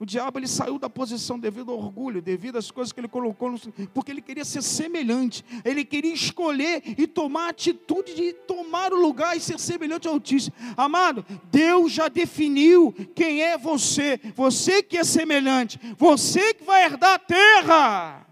O 0.00 0.06
diabo 0.06 0.38
ele 0.38 0.46
saiu 0.46 0.78
da 0.78 0.88
posição 0.88 1.40
devido 1.40 1.72
ao 1.72 1.78
orgulho, 1.78 2.22
devido 2.22 2.56
às 2.56 2.70
coisas 2.70 2.92
que 2.92 3.00
ele 3.00 3.08
colocou, 3.08 3.50
no, 3.50 3.58
porque 3.92 4.12
ele 4.12 4.22
queria 4.22 4.44
ser 4.44 4.62
semelhante, 4.62 5.44
ele 5.64 5.84
queria 5.84 6.14
escolher 6.14 6.82
e 6.96 7.04
tomar 7.04 7.46
a 7.46 7.50
atitude 7.50 8.14
de 8.14 8.32
tomar 8.32 8.92
o 8.92 9.00
lugar 9.00 9.36
e 9.36 9.40
ser 9.40 9.58
semelhante 9.58 10.06
ao 10.06 10.14
Altíssimo. 10.14 10.54
Amado, 10.76 11.26
Deus 11.50 11.90
já 11.90 12.06
definiu 12.06 12.94
quem 13.12 13.42
é 13.42 13.58
você, 13.58 14.20
você 14.36 14.84
que 14.84 14.96
é 14.96 15.02
semelhante, 15.02 15.80
você 15.96 16.54
que 16.54 16.62
vai 16.62 16.84
herdar 16.84 17.14
a 17.14 17.18
terra. 17.18 18.27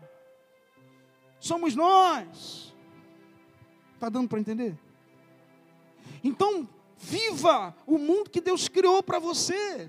Somos 1.47 1.77
nós. 1.77 2.75
Está 3.95 4.09
dando 4.09 4.29
para 4.29 4.41
entender? 4.41 4.77
Então, 6.23 6.69
viva 6.99 7.75
o 7.87 7.99
mundo 7.99 8.31
que 8.31 8.41
Deus 8.41 8.69
criou 8.69 9.01
para 9.01 9.21
você. 9.21 9.89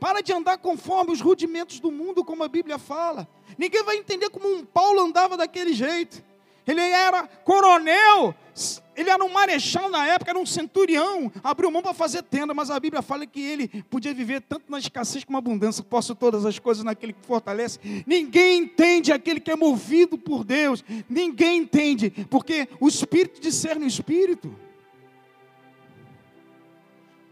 Para 0.00 0.22
de 0.22 0.32
andar 0.32 0.56
conforme 0.58 1.12
os 1.12 1.20
rudimentos 1.20 1.80
do 1.80 1.90
mundo, 1.90 2.24
como 2.24 2.42
a 2.42 2.48
Bíblia 2.48 2.78
fala. 2.78 3.28
Ninguém 3.58 3.84
vai 3.84 3.96
entender 3.98 4.30
como 4.30 4.48
um 4.48 4.64
Paulo 4.64 5.00
andava 5.00 5.36
daquele 5.36 5.74
jeito. 5.74 6.24
Ele 6.66 6.80
era 6.80 7.26
coronel, 7.26 8.34
ele 8.96 9.10
era 9.10 9.22
um 9.24 9.28
marechal 9.28 9.90
na 9.90 10.06
época, 10.06 10.30
era 10.30 10.38
um 10.38 10.46
centurião, 10.46 11.30
abriu 11.42 11.70
mão 11.70 11.82
para 11.82 11.92
fazer 11.92 12.22
tenda, 12.22 12.54
mas 12.54 12.70
a 12.70 12.78
Bíblia 12.78 13.02
fala 13.02 13.26
que 13.26 13.40
ele 13.40 13.68
podia 13.90 14.14
viver 14.14 14.40
tanto 14.40 14.70
na 14.70 14.78
escassez 14.78 15.24
como 15.24 15.34
na 15.34 15.38
abundância, 15.38 15.82
posso 15.82 16.14
todas 16.14 16.46
as 16.46 16.58
coisas 16.58 16.84
naquele 16.84 17.12
que 17.12 17.26
fortalece. 17.26 17.78
Ninguém 18.06 18.62
entende 18.62 19.12
aquele 19.12 19.40
que 19.40 19.50
é 19.50 19.56
movido 19.56 20.16
por 20.16 20.44
Deus, 20.44 20.84
ninguém 21.08 21.58
entende, 21.58 22.10
porque 22.30 22.68
o 22.80 22.88
Espírito 22.88 23.40
discerne 23.40 23.84
o 23.84 23.88
Espírito. 23.88 24.56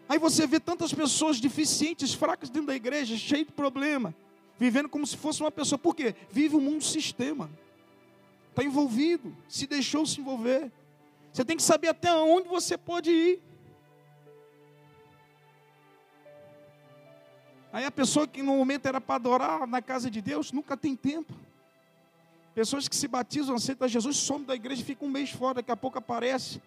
Aí 0.09 0.19
você 0.19 0.47
vê 0.47 0.61
tantas 0.61 0.93
pessoas 0.93 1.41
deficientes, 1.41 2.13
fracas 2.13 2.51
dentro 2.51 2.67
da 2.67 2.77
igreja, 2.77 3.17
cheio 3.17 3.47
de 3.47 3.53
problema, 3.53 4.15
vivendo 4.59 4.89
como 4.89 5.07
se 5.07 5.17
fosse 5.17 5.41
uma 5.41 5.51
pessoa. 5.51 5.79
Por 5.79 5.97
quê? 5.97 6.15
Vive 6.31 6.55
um 6.55 6.61
mundo 6.61 6.85
sistema. 6.85 7.49
Está 8.53 8.63
envolvido, 8.63 9.35
se 9.49 9.67
deixou 9.67 10.05
se 10.05 10.21
envolver. 10.21 10.71
Você 11.33 11.43
tem 11.43 11.57
que 11.57 11.63
saber 11.63 11.89
até 11.89 12.15
onde 12.15 12.49
você 12.49 12.77
pode 12.77 13.11
ir. 13.11 13.43
Aí 17.73 17.87
a 17.87 17.91
pessoa 17.91 18.29
que 18.29 18.43
no 18.43 18.55
momento 18.55 18.85
era 18.85 19.01
para 19.01 19.15
adorar 19.15 19.67
na 19.67 19.81
casa 19.81 20.11
de 20.11 20.21
Deus, 20.21 20.53
nunca 20.53 20.77
tem 20.77 20.95
tempo. 20.95 21.33
Pessoas 22.55 22.87
que 22.87 22.95
se 22.95 23.09
batizam, 23.09 23.55
aceitam 23.55 23.89
Jesus, 23.89 24.19
somem 24.19 24.45
da 24.45 24.55
igreja, 24.55 24.85
ficam 24.85 25.09
um 25.09 25.11
mês 25.11 25.31
fora, 25.31 25.55
daqui 25.55 25.73
a 25.73 25.77
pouco 25.77 25.97
aparece. 25.97 26.61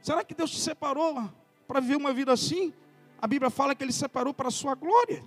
Será 0.00 0.22
que 0.22 0.36
Deus 0.36 0.52
te 0.52 0.60
separou 0.60 1.28
para 1.66 1.80
viver 1.80 1.96
uma 1.96 2.12
vida 2.12 2.32
assim? 2.32 2.72
A 3.20 3.26
Bíblia 3.26 3.50
fala 3.50 3.74
que 3.74 3.82
Ele 3.82 3.92
separou 3.92 4.32
para 4.32 4.46
a 4.46 4.52
sua 4.52 4.76
glória. 4.76 5.24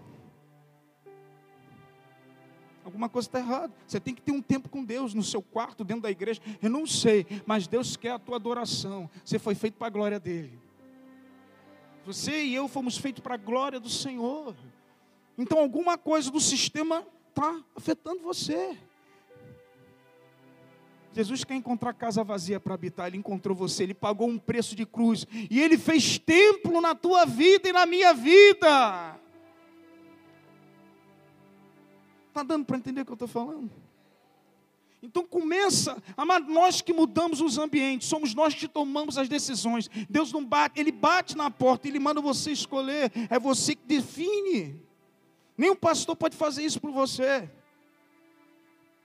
Alguma 2.87 3.09
coisa 3.09 3.27
está 3.27 3.39
errada. 3.39 3.73
Você 3.85 3.99
tem 3.99 4.15
que 4.15 4.21
ter 4.21 4.31
um 4.31 4.41
tempo 4.41 4.69
com 4.69 4.81
Deus 4.81 5.13
no 5.13 5.21
seu 5.21 5.41
quarto, 5.41 5.83
dentro 5.83 6.03
da 6.03 6.09
igreja. 6.09 6.41
Eu 6.61 6.69
não 6.69 6.85
sei, 6.87 7.27
mas 7.45 7.67
Deus 7.67 7.97
quer 7.97 8.11
a 8.11 8.17
tua 8.17 8.37
adoração. 8.37 9.09
Você 9.25 9.37
foi 9.37 9.55
feito 9.55 9.73
para 9.73 9.87
a 9.87 9.89
glória 9.89 10.17
dele. 10.17 10.57
Você 12.05 12.45
e 12.45 12.55
eu 12.55 12.69
fomos 12.69 12.97
feitos 12.97 13.21
para 13.21 13.33
a 13.33 13.37
glória 13.37 13.77
do 13.77 13.89
Senhor. 13.89 14.55
Então, 15.37 15.59
alguma 15.59 15.97
coisa 15.97 16.31
do 16.31 16.39
sistema 16.39 17.05
está 17.27 17.61
afetando 17.75 18.21
você. 18.21 18.77
Jesus 21.11 21.43
quer 21.43 21.55
encontrar 21.55 21.93
casa 21.93 22.23
vazia 22.23 22.57
para 22.57 22.73
habitar, 22.73 23.07
ele 23.07 23.17
encontrou 23.17 23.53
você, 23.53 23.83
ele 23.83 23.93
pagou 23.93 24.29
um 24.29 24.37
preço 24.37 24.77
de 24.77 24.85
cruz, 24.85 25.27
e 25.51 25.59
ele 25.59 25.77
fez 25.77 26.17
templo 26.17 26.79
na 26.79 26.95
tua 26.95 27.25
vida 27.25 27.67
e 27.67 27.73
na 27.73 27.85
minha 27.85 28.13
vida. 28.13 29.19
Está 32.37 32.43
dando 32.43 32.65
para 32.65 32.77
entender 32.77 33.01
o 33.01 33.05
que 33.05 33.09
eu 33.09 33.15
estou 33.15 33.27
falando? 33.27 33.71
Então 35.01 35.25
começa, 35.25 35.97
amado, 36.15 36.47
nós 36.47 36.81
que 36.81 36.93
mudamos 36.93 37.41
os 37.41 37.57
ambientes, 37.57 38.07
somos 38.07 38.35
nós 38.35 38.53
que 38.53 38.67
tomamos 38.67 39.17
as 39.17 39.27
decisões. 39.27 39.89
Deus 40.07 40.31
não 40.31 40.45
bate, 40.45 40.79
Ele 40.79 40.91
bate 40.91 41.35
na 41.35 41.49
porta, 41.49 41.87
Ele 41.87 41.97
manda 41.97 42.21
você 42.21 42.51
escolher, 42.51 43.11
é 43.31 43.39
você 43.39 43.73
que 43.73 43.87
define. 43.87 44.79
Nenhum 45.57 45.75
pastor 45.75 46.15
pode 46.15 46.37
fazer 46.37 46.63
isso 46.63 46.79
por 46.79 46.91
você. 46.91 47.49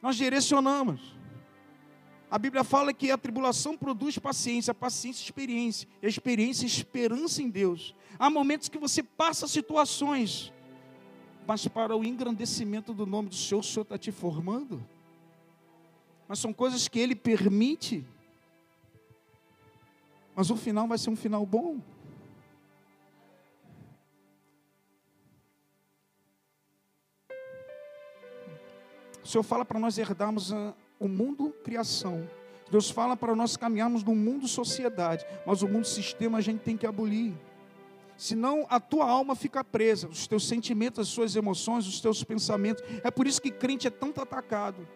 Nós 0.02 0.14
direcionamos. 0.14 1.00
A 2.30 2.38
Bíblia 2.38 2.62
fala 2.62 2.92
que 2.92 3.10
a 3.10 3.16
tribulação 3.16 3.78
produz 3.78 4.18
paciência, 4.18 4.74
paciência 4.74 5.24
experiência, 5.24 5.88
experiência 6.02 6.66
esperança 6.66 7.40
em 7.40 7.48
Deus. 7.48 7.94
Há 8.18 8.28
momentos 8.28 8.68
que 8.68 8.76
você 8.76 9.02
passa 9.02 9.48
situações, 9.48 10.52
mas 11.46 11.66
para 11.66 11.96
o 11.96 12.04
engrandecimento 12.04 12.92
do 12.92 13.04
nome 13.04 13.28
do 13.28 13.34
Senhor, 13.34 13.60
o 13.60 13.64
Senhor 13.64 13.82
está 13.82 13.98
te 13.98 14.12
formando. 14.12 14.82
Mas 16.28 16.38
são 16.38 16.52
coisas 16.52 16.88
que 16.88 16.98
Ele 16.98 17.14
permite. 17.14 18.06
Mas 20.34 20.50
o 20.50 20.56
final 20.56 20.86
vai 20.86 20.98
ser 20.98 21.10
um 21.10 21.16
final 21.16 21.44
bom. 21.44 21.80
O 29.22 29.26
Senhor 29.26 29.42
fala 29.42 29.64
para 29.64 29.78
nós 29.78 29.98
herdarmos 29.98 30.52
a, 30.52 30.74
o 30.98 31.08
mundo 31.08 31.50
criação. 31.64 32.28
Deus 32.70 32.90
fala 32.90 33.16
para 33.16 33.34
nós 33.36 33.56
caminharmos 33.56 34.02
no 34.02 34.14
mundo 34.14 34.48
sociedade, 34.48 35.26
mas 35.46 35.62
o 35.62 35.68
mundo 35.68 35.86
sistema 35.86 36.38
a 36.38 36.40
gente 36.40 36.60
tem 36.60 36.76
que 36.76 36.86
abolir. 36.86 37.34
Senão 38.22 38.64
a 38.70 38.78
tua 38.78 39.04
alma 39.04 39.34
fica 39.34 39.64
presa, 39.64 40.06
os 40.06 40.28
teus 40.28 40.46
sentimentos, 40.46 41.00
as 41.00 41.08
suas 41.08 41.34
emoções, 41.34 41.88
os 41.88 42.00
teus 42.00 42.22
pensamentos. 42.22 42.80
É 43.02 43.10
por 43.10 43.26
isso 43.26 43.42
que 43.42 43.50
crente 43.50 43.88
é 43.88 43.90
tanto 43.90 44.20
atacado. 44.20 44.86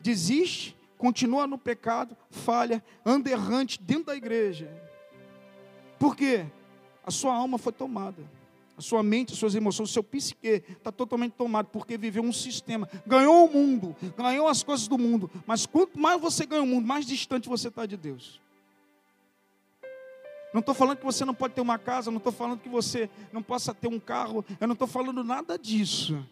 Desiste, 0.00 0.74
continua 0.96 1.46
no 1.46 1.58
pecado, 1.58 2.16
falha, 2.30 2.82
anda 3.04 3.28
errante 3.28 3.78
dentro 3.78 4.06
da 4.06 4.16
igreja. 4.16 4.70
Por 5.98 6.16
quê? 6.16 6.46
A 7.04 7.10
sua 7.10 7.34
alma 7.34 7.58
foi 7.58 7.74
tomada. 7.74 8.24
A 8.74 8.80
sua 8.80 9.02
mente, 9.02 9.34
as 9.34 9.38
suas 9.38 9.54
emoções, 9.54 9.90
o 9.90 9.92
seu 9.92 10.02
psique 10.02 10.64
está 10.66 10.90
totalmente 10.90 11.32
tomado, 11.32 11.66
porque 11.66 11.98
viveu 11.98 12.22
um 12.22 12.32
sistema. 12.32 12.88
Ganhou 13.06 13.44
o 13.44 13.52
mundo, 13.52 13.94
ganhou 14.16 14.48
as 14.48 14.62
coisas 14.62 14.88
do 14.88 14.96
mundo. 14.96 15.30
Mas 15.46 15.66
quanto 15.66 16.00
mais 16.00 16.18
você 16.18 16.46
ganha 16.46 16.62
o 16.62 16.66
mundo, 16.66 16.86
mais 16.86 17.04
distante 17.04 17.50
você 17.50 17.68
está 17.68 17.84
de 17.84 17.98
Deus. 17.98 18.40
Não 20.54 20.60
estou 20.60 20.72
falando 20.72 20.98
que 20.98 21.04
você 21.04 21.24
não 21.24 21.34
pode 21.34 21.52
ter 21.52 21.60
uma 21.60 21.76
casa, 21.80 22.12
não 22.12 22.18
estou 22.18 22.32
falando 22.32 22.60
que 22.60 22.68
você 22.68 23.10
não 23.32 23.42
possa 23.42 23.74
ter 23.74 23.88
um 23.88 23.98
carro, 23.98 24.44
eu 24.60 24.68
não 24.68 24.74
estou 24.74 24.86
falando 24.86 25.24
nada 25.24 25.58
disso. 25.58 26.24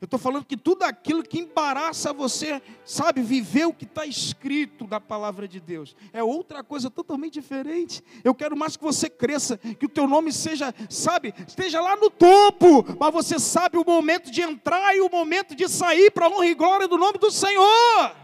Eu 0.00 0.06
estou 0.06 0.18
falando 0.18 0.44
que 0.44 0.56
tudo 0.56 0.82
aquilo 0.82 1.22
que 1.22 1.38
embaraça 1.38 2.12
você, 2.12 2.60
sabe, 2.84 3.22
viver 3.22 3.66
o 3.66 3.72
que 3.72 3.84
está 3.84 4.04
escrito 4.04 4.88
da 4.88 4.98
palavra 4.98 5.46
de 5.46 5.60
Deus. 5.60 5.94
É 6.12 6.20
outra 6.20 6.64
coisa 6.64 6.90
totalmente 6.90 7.34
diferente. 7.34 8.02
Eu 8.24 8.34
quero 8.34 8.56
mais 8.56 8.76
que 8.76 8.82
você 8.82 9.08
cresça, 9.08 9.56
que 9.58 9.86
o 9.86 9.90
teu 9.90 10.08
nome 10.08 10.32
seja, 10.32 10.74
sabe, 10.88 11.32
esteja 11.46 11.80
lá 11.80 11.94
no 11.94 12.10
topo, 12.10 12.84
mas 12.98 13.12
você 13.12 13.38
sabe 13.38 13.78
o 13.78 13.84
momento 13.86 14.32
de 14.32 14.40
entrar 14.40 14.96
e 14.96 15.00
o 15.00 15.08
momento 15.08 15.54
de 15.54 15.68
sair 15.68 16.10
para 16.10 16.26
a 16.26 16.28
honra 16.28 16.46
e 16.46 16.54
glória 16.54 16.88
do 16.88 16.98
nome 16.98 17.18
do 17.18 17.30
Senhor. 17.30 18.16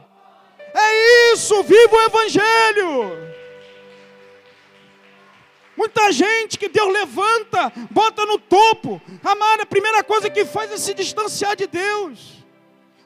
É 0.75 1.35
isso, 1.35 1.63
viva 1.63 1.95
o 1.95 2.01
Evangelho. 2.01 3.36
Muita 5.77 6.11
gente 6.11 6.59
que 6.59 6.69
Deus 6.69 6.93
levanta, 6.93 7.73
bota 7.91 8.25
no 8.25 8.39
topo. 8.39 9.01
Amado, 9.23 9.63
a 9.63 9.67
primeira 9.67 10.03
coisa 10.03 10.31
que 10.31 10.45
faz 10.45 10.73
é 10.73 10.77
se 10.77 10.95
distanciar 10.95 11.55
de 11.55 11.67
Deus. 11.67 12.37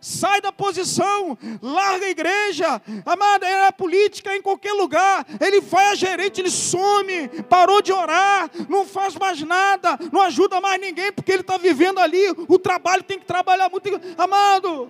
Sai 0.00 0.40
da 0.40 0.50
posição, 0.50 1.36
larga 1.60 2.06
a 2.06 2.10
igreja. 2.10 2.80
Amada, 3.04 3.46
era 3.46 3.68
a 3.68 3.72
política 3.72 4.34
em 4.34 4.40
qualquer 4.40 4.72
lugar. 4.72 5.26
Ele 5.38 5.60
vai 5.60 5.88
a 5.88 5.94
gerente, 5.94 6.40
ele 6.40 6.50
some, 6.50 7.28
parou 7.50 7.82
de 7.82 7.92
orar, 7.92 8.50
não 8.68 8.86
faz 8.86 9.14
mais 9.16 9.42
nada, 9.42 9.98
não 10.10 10.22
ajuda 10.22 10.58
mais 10.58 10.80
ninguém, 10.80 11.12
porque 11.12 11.32
ele 11.32 11.42
está 11.42 11.58
vivendo 11.58 11.98
ali. 11.98 12.30
O 12.48 12.58
trabalho 12.58 13.02
tem 13.02 13.18
que 13.18 13.26
trabalhar 13.26 13.68
muito. 13.68 13.90
Amado, 14.16 14.88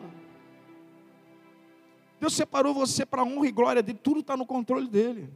Deus 2.21 2.35
separou 2.35 2.73
você 2.73 3.05
para 3.05 3.25
honra 3.25 3.49
e 3.49 3.51
glória 3.51 3.83
dele, 3.83 3.99
tudo 4.01 4.21
está 4.21 4.37
no 4.37 4.47
controle 4.47 4.87
dele. 4.87 5.29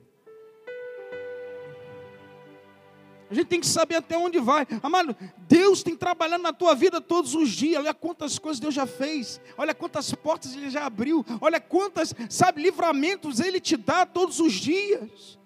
A 3.35 3.37
gente 3.37 3.49
tem 3.49 3.59
que 3.59 3.67
saber 3.67 3.97
até 3.97 4.17
onde 4.17 4.39
vai. 4.39 4.65
Amado, 4.81 5.17
Deus 5.49 5.83
tem 5.83 5.97
trabalhando 5.97 6.43
na 6.43 6.53
tua 6.53 6.73
vida 6.73 7.01
todos 7.01 7.35
os 7.35 7.51
dias. 7.51 7.81
Olha 7.81 7.93
quantas 7.93 8.39
coisas 8.39 8.61
Deus 8.61 8.73
já 8.73 8.87
fez. 8.87 9.41
Olha 9.59 9.75
quantas 9.75 10.15
portas 10.15 10.55
Ele 10.55 10.71
já 10.71 10.87
abriu. 10.87 11.27
Olha 11.41 11.59
quantas, 11.59 12.15
sabe, 12.31 12.63
livramentos 12.63 13.41
Ele 13.41 13.59
te 13.59 13.77
dá 13.77 14.07
todos 14.07 14.39
os 14.39 14.53
dias. 14.53 15.37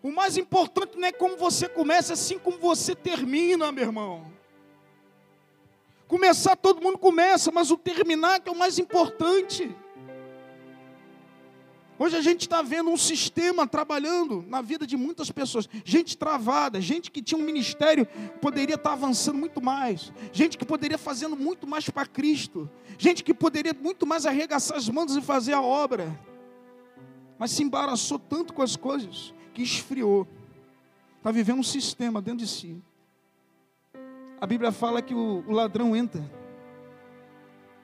O 0.00 0.12
mais 0.12 0.36
importante 0.36 0.96
não 0.96 1.08
é 1.08 1.12
como 1.12 1.36
você 1.36 1.68
começa, 1.68 2.12
assim 2.12 2.38
como 2.38 2.56
você 2.56 2.94
termina, 2.94 3.72
meu 3.72 3.82
irmão. 3.82 4.32
Começar 6.06 6.54
todo 6.54 6.80
mundo 6.80 6.98
começa, 6.98 7.50
mas 7.50 7.72
o 7.72 7.76
terminar 7.76 8.38
que 8.38 8.48
é 8.48 8.52
o 8.52 8.56
mais 8.56 8.78
importante. 8.78 9.74
Hoje 11.96 12.16
a 12.16 12.20
gente 12.20 12.40
está 12.42 12.60
vendo 12.60 12.90
um 12.90 12.96
sistema 12.96 13.66
trabalhando 13.66 14.44
na 14.48 14.60
vida 14.60 14.86
de 14.86 14.96
muitas 14.96 15.30
pessoas. 15.30 15.68
Gente 15.84 16.16
travada, 16.16 16.80
gente 16.80 17.10
que 17.10 17.22
tinha 17.22 17.38
um 17.38 17.44
ministério, 17.44 18.06
poderia 18.40 18.74
estar 18.74 18.90
tá 18.90 18.92
avançando 18.94 19.38
muito 19.38 19.62
mais. 19.62 20.12
Gente 20.32 20.58
que 20.58 20.64
poderia 20.64 20.98
fazendo 20.98 21.36
muito 21.36 21.66
mais 21.66 21.88
para 21.88 22.04
Cristo. 22.04 22.68
Gente 22.98 23.22
que 23.22 23.32
poderia 23.32 23.72
muito 23.72 24.06
mais 24.06 24.26
arregaçar 24.26 24.76
as 24.76 24.88
mãos 24.88 25.16
e 25.16 25.20
fazer 25.20 25.52
a 25.52 25.62
obra. 25.62 26.18
Mas 27.38 27.52
se 27.52 27.62
embaraçou 27.62 28.18
tanto 28.18 28.52
com 28.52 28.62
as 28.62 28.74
coisas 28.74 29.32
que 29.52 29.62
esfriou. 29.62 30.26
Está 31.18 31.30
vivendo 31.30 31.60
um 31.60 31.64
sistema 31.64 32.20
dentro 32.20 32.40
de 32.40 32.48
si. 32.48 32.82
A 34.40 34.46
Bíblia 34.46 34.72
fala 34.72 35.00
que 35.00 35.14
o, 35.14 35.44
o 35.46 35.52
ladrão 35.52 35.94
entra. 35.94 36.28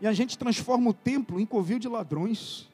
E 0.01 0.07
a 0.07 0.13
gente 0.13 0.37
transforma 0.37 0.91
o 0.91 0.95
templo 0.95 1.39
em 1.39 1.47
covil 1.47 1.79
de 1.79 1.89
ladrões. 1.89 2.70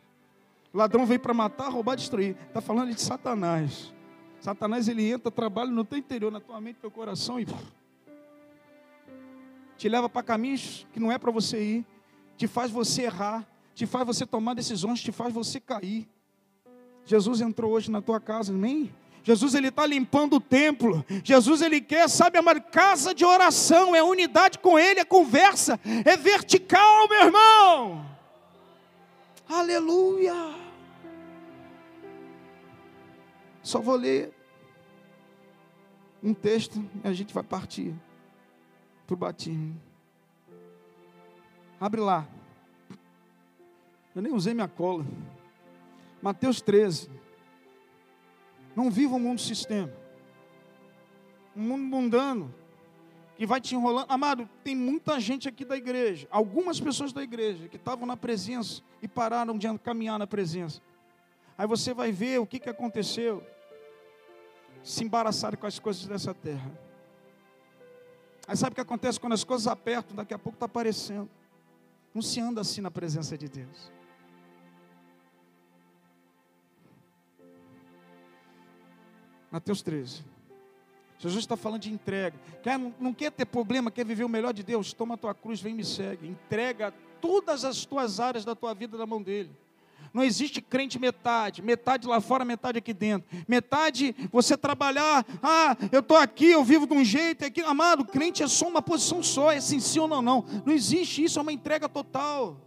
Ladrão 0.77 1.07
veio 1.07 1.19
para 1.19 1.33
matar, 1.33 1.71
roubar, 1.71 1.97
destruir. 1.97 2.37
Está 2.49 2.61
falando 2.61 2.95
de 2.95 3.01
Satanás. 3.01 3.95
Satanás 4.41 4.89
ele 4.89 5.11
entra, 5.11 5.31
trabalha 5.31 5.71
no 5.71 5.85
teu 5.85 5.99
interior, 5.99 6.31
na 6.31 6.39
tua 6.39 6.61
mente, 6.61 6.77
no 6.77 6.83
teu 6.83 6.91
coração 6.91 7.41
e 7.41 7.47
te 9.77 9.89
leva 9.89 10.09
para 10.09 10.23
caminhos 10.23 10.87
que 10.93 11.01
não 11.01 11.13
é 11.13 11.19
para 11.19 11.31
você 11.31 11.63
ir, 11.63 11.87
te 12.37 12.47
faz 12.47 12.71
você 12.71 13.03
errar, 13.03 13.47
te 13.75 13.87
faz 13.87 14.07
você 14.07 14.27
tomar 14.27 14.55
decisões, 14.55 15.03
te 15.03 15.13
faz 15.13 15.33
você 15.33 15.61
cair. 15.61 16.09
Jesus 17.05 17.41
entrou 17.41 17.73
hoje 17.73 17.91
na 17.91 18.01
tua 18.03 18.21
casa, 18.21 18.53
amém? 18.53 18.93
Jesus 19.23 19.55
ele 19.55 19.69
está 19.69 19.87
limpando 19.87 20.37
o 20.37 20.41
templo. 20.41 21.05
Jesus 21.25 21.61
ele 21.61 21.81
quer, 21.81 22.09
sabe, 22.09 22.39
amar 22.39 22.61
casa 22.61 23.15
de 23.15 23.25
oração, 23.25 23.95
é 23.95 24.03
unidade 24.03 24.59
com 24.59 24.79
Ele, 24.79 25.01
é 25.01 25.05
conversa, 25.05 25.81
é 26.05 26.17
vertical, 26.17 27.09
meu 27.09 27.25
irmão. 27.25 28.07
Aleluia. 29.49 30.66
Só 33.67 33.81
vou 33.81 33.97
ler 33.97 34.33
um 36.23 36.33
texto 36.33 36.89
e 37.03 37.09
a 37.09 37.13
gente 37.13 37.35
vai 37.35 37.43
partir 37.43 37.93
para 39.05 39.15
o 39.15 39.17
batismo. 39.17 39.75
Abre 41.81 42.01
lá. 42.01 42.29
Eu 44.15 44.23
nem 44.23 44.33
usei 44.33 44.55
minha 44.55 44.69
cola. 44.69 45.05
Mateus 46.23 46.61
13. 46.61 47.11
Não 48.77 48.89
viva 48.89 49.17
o 49.17 49.19
mundo 49.19 49.41
sistema. 49.41 49.93
Um 51.57 51.63
mundo 51.63 51.83
mundano 51.83 52.55
que 53.37 53.45
vai 53.45 53.61
te 53.61 53.75
enrolando. 53.75 54.07
Amado, 54.09 54.49
tem 54.63 54.77
muita 54.77 55.19
gente 55.19 55.49
aqui 55.49 55.65
da 55.65 55.77
igreja, 55.77 56.29
algumas 56.31 56.79
pessoas 56.79 57.13
da 57.13 57.21
igreja 57.21 57.67
que 57.67 57.77
estavam 57.77 58.07
na 58.07 58.17
presença 58.17 58.81
e 59.03 59.09
pararam 59.09 59.59
de 59.59 59.67
caminhar 59.81 60.21
na 60.21 60.27
presença. 60.27 60.81
Aí 61.59 61.67
você 61.67 61.93
vai 61.93 62.13
ver 62.13 62.39
o 62.39 62.47
que, 62.47 62.61
que 62.61 62.71
aconteceu 62.71 63.45
se 64.87 65.03
embaraçarem 65.03 65.59
com 65.59 65.67
as 65.67 65.81
coisas 65.81 66.07
dessa 66.07 66.33
terra. 66.33 66.71
Aí 68.47 68.57
sabe 68.57 68.71
o 68.71 68.75
que 68.77 68.81
acontece 68.81 69.19
quando 69.19 69.33
as 69.33 69.43
coisas 69.43 69.67
apertam, 69.67 70.15
daqui 70.15 70.33
a 70.33 70.39
pouco 70.39 70.55
está 70.55 70.67
aparecendo. 70.67 71.29
Não 72.15 72.23
se 72.23 72.41
anda 72.41 72.61
assim 72.61 72.81
na 72.81 72.91
presença 72.91 73.37
de 73.37 73.49
Deus. 73.49 73.91
Mateus 79.51 79.83
13. 79.83 80.25
Jesus 81.19 81.43
está 81.43 81.57
falando 81.57 81.81
de 81.81 81.93
entrega. 81.93 82.39
Quer, 82.63 82.79
não 82.79 83.13
quer 83.13 83.33
ter 83.33 83.45
problema, 83.45 83.91
quer 83.91 84.07
viver 84.07 84.23
o 84.23 84.29
melhor 84.29 84.55
de 84.55 84.63
Deus? 84.63 84.93
Toma 84.93 85.15
a 85.15 85.19
tua 85.19 85.35
cruz, 85.35 85.61
vem 85.61 85.73
e 85.73 85.77
me 85.79 85.85
segue. 85.85 86.29
Entrega 86.29 86.95
todas 87.21 87.65
as 87.65 87.85
tuas 87.85 88.21
áreas 88.21 88.45
da 88.45 88.55
tua 88.55 88.73
vida 88.73 88.97
na 88.97 89.07
mão 89.07 89.21
dele. 89.21 89.51
Não 90.17 90.25
existe 90.25 90.63
crente 90.63 90.99
metade, 90.99 91.61
metade 91.61 92.07
lá 92.07 92.23
fora, 92.23 92.43
metade 92.43 92.79
aqui 92.79 92.95
dentro. 92.95 93.29
Metade 93.47 94.17
você 94.33 94.57
trabalhar, 94.57 95.27
ah, 95.43 95.77
eu 95.93 96.01
estou 96.01 96.17
aqui, 96.17 96.47
eu 96.53 96.65
vivo 96.65 96.87
de 96.87 96.95
um 96.95 97.05
jeito, 97.05 97.45
aqui, 97.45 97.61
amado, 97.61 98.03
crente 98.03 98.43
é 98.43 98.49
só 98.49 98.67
uma 98.67 98.81
posição 98.81 99.23
só, 99.23 99.53
é 99.53 99.61
sim, 99.61 99.79
sim 99.79 99.99
ou 99.99 100.09
não, 100.09 100.23
não. 100.23 100.43
Não 100.65 100.73
existe 100.73 101.23
isso, 101.23 101.39
é 101.39 101.43
uma 101.43 101.53
entrega 101.53 101.87
total. 101.87 102.59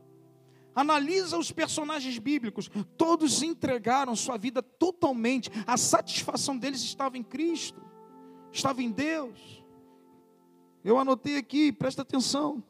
Analisa 0.75 1.39
os 1.39 1.51
personagens 1.51 2.19
bíblicos, 2.19 2.69
todos 2.95 3.41
entregaram 3.41 4.15
sua 4.15 4.37
vida 4.37 4.61
totalmente, 4.61 5.49
a 5.65 5.75
satisfação 5.75 6.55
deles 6.55 6.83
estava 6.83 7.17
em 7.17 7.23
Cristo, 7.23 7.81
estava 8.51 8.83
em 8.83 8.91
Deus. 8.91 9.65
Eu 10.85 10.99
anotei 10.99 11.37
aqui, 11.37 11.71
presta 11.71 12.03
atenção. 12.03 12.63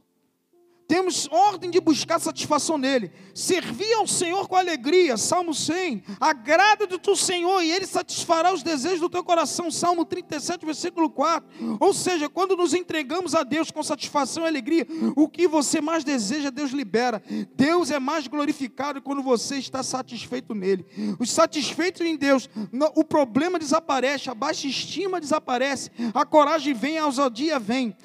Temos 0.89 1.29
ordem 1.29 1.69
de 1.69 1.79
buscar 1.79 2.17
satisfação 2.17 2.75
nele. 2.75 3.11
Servir 3.35 3.93
ao 3.93 4.07
Senhor 4.07 4.47
com 4.47 4.55
alegria. 4.55 5.17
Salmo 5.17 5.53
100. 5.53 6.01
Agrada-te 6.19 6.97
do 6.97 7.15
Senhor 7.15 7.61
e 7.61 7.69
ele 7.69 7.85
satisfará 7.85 8.51
os 8.51 8.63
desejos 8.63 8.99
do 8.99 9.07
teu 9.07 9.23
coração. 9.23 9.69
Salmo 9.69 10.03
37, 10.03 10.65
versículo 10.65 11.07
4. 11.07 11.77
Ou 11.79 11.93
seja, 11.93 12.27
quando 12.27 12.55
nos 12.55 12.73
entregamos 12.73 13.35
a 13.35 13.43
Deus 13.43 13.69
com 13.69 13.83
satisfação 13.83 14.45
e 14.45 14.47
alegria, 14.47 14.87
o 15.15 15.29
que 15.29 15.47
você 15.47 15.79
mais 15.79 16.03
deseja, 16.03 16.49
Deus 16.49 16.71
libera. 16.71 17.21
Deus 17.55 17.91
é 17.91 17.99
mais 17.99 18.27
glorificado 18.27 18.99
quando 18.99 19.21
você 19.21 19.57
está 19.59 19.83
satisfeito 19.83 20.55
nele. 20.55 20.87
Os 21.19 21.29
satisfeitos 21.29 22.01
em 22.01 22.15
Deus, 22.15 22.49
o 22.95 23.03
problema 23.03 23.59
desaparece, 23.59 24.27
a 24.31 24.33
baixa 24.33 24.65
estima 24.65 25.21
desaparece, 25.21 25.91
a 26.15 26.25
coragem 26.25 26.73
vem, 26.73 26.97
a 26.97 27.05
ousadia 27.05 27.59
vem. 27.59 27.95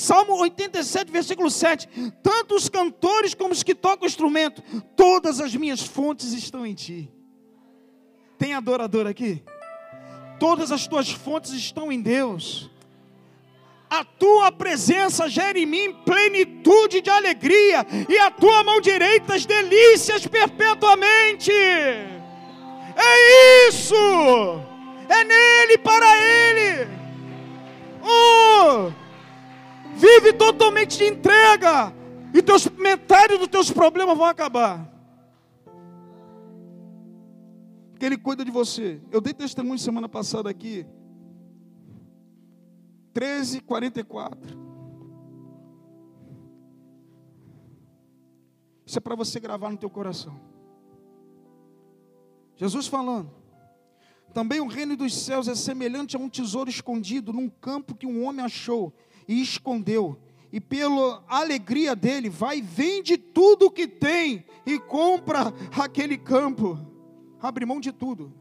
Salmo 0.00 0.40
87, 0.40 1.12
versículo 1.12 1.50
7. 1.50 1.86
Tanto 2.22 2.54
os 2.54 2.70
cantores 2.70 3.34
como 3.34 3.52
os 3.52 3.62
que 3.62 3.74
tocam 3.74 4.04
o 4.04 4.06
instrumento, 4.06 4.62
todas 4.96 5.42
as 5.42 5.54
minhas 5.54 5.82
fontes 5.82 6.32
estão 6.32 6.64
em 6.64 6.72
ti. 6.72 7.12
Tem 8.38 8.54
adorador 8.54 9.06
aqui? 9.06 9.44
Todas 10.38 10.72
as 10.72 10.86
tuas 10.86 11.10
fontes 11.10 11.52
estão 11.52 11.92
em 11.92 12.00
Deus. 12.00 12.70
A 13.90 14.02
tua 14.02 14.50
presença 14.50 15.28
gera 15.28 15.58
em 15.58 15.66
mim 15.66 15.92
plenitude 15.92 17.02
de 17.02 17.10
alegria, 17.10 17.86
e 18.08 18.18
a 18.20 18.30
tua 18.30 18.64
mão 18.64 18.80
direita 18.80 19.34
as 19.34 19.44
delícias 19.44 20.26
perpetuamente. 20.26 21.52
É 21.52 23.68
isso! 23.68 23.94
É 25.10 25.24
nele, 25.24 25.76
para 25.76 26.16
ele. 26.16 26.88
Oh! 28.02 29.09
Vive 29.96 30.32
totalmente 30.32 30.98
de 30.98 31.04
entrega. 31.04 31.92
E 32.32 32.42
teus, 32.42 32.66
metade 32.68 33.36
dos 33.36 33.48
teus 33.48 33.70
problemas 33.70 34.16
vão 34.16 34.26
acabar. 34.26 34.88
Porque 37.90 38.06
Ele 38.06 38.16
cuida 38.16 38.44
de 38.44 38.50
você. 38.50 39.00
Eu 39.10 39.20
dei 39.20 39.34
testemunho 39.34 39.78
semana 39.78 40.08
passada 40.08 40.48
aqui. 40.48 40.86
13, 43.12 43.60
44. 43.60 44.58
Isso 48.86 48.98
é 48.98 49.00
para 49.00 49.14
você 49.14 49.38
gravar 49.38 49.70
no 49.70 49.76
teu 49.76 49.90
coração. 49.90 50.40
Jesus 52.56 52.86
falando. 52.86 53.30
Também 54.32 54.60
o 54.60 54.66
reino 54.66 54.96
dos 54.96 55.14
céus 55.14 55.48
é 55.48 55.54
semelhante 55.54 56.16
a 56.16 56.18
um 56.18 56.28
tesouro 56.28 56.70
escondido 56.70 57.32
num 57.32 57.48
campo 57.48 57.94
que 57.94 58.06
um 58.06 58.24
homem 58.24 58.44
achou 58.44 58.92
e 59.30 59.40
escondeu. 59.40 60.18
E 60.52 60.60
pela 60.60 61.24
alegria 61.28 61.94
dele, 61.94 62.28
vai, 62.28 62.60
vende 62.60 63.16
tudo 63.16 63.66
o 63.66 63.70
que 63.70 63.86
tem 63.86 64.44
e 64.66 64.76
compra 64.80 65.54
aquele 65.78 66.18
campo. 66.18 66.76
Abre 67.40 67.64
mão 67.64 67.80
de 67.80 67.92
tudo. 67.92 68.34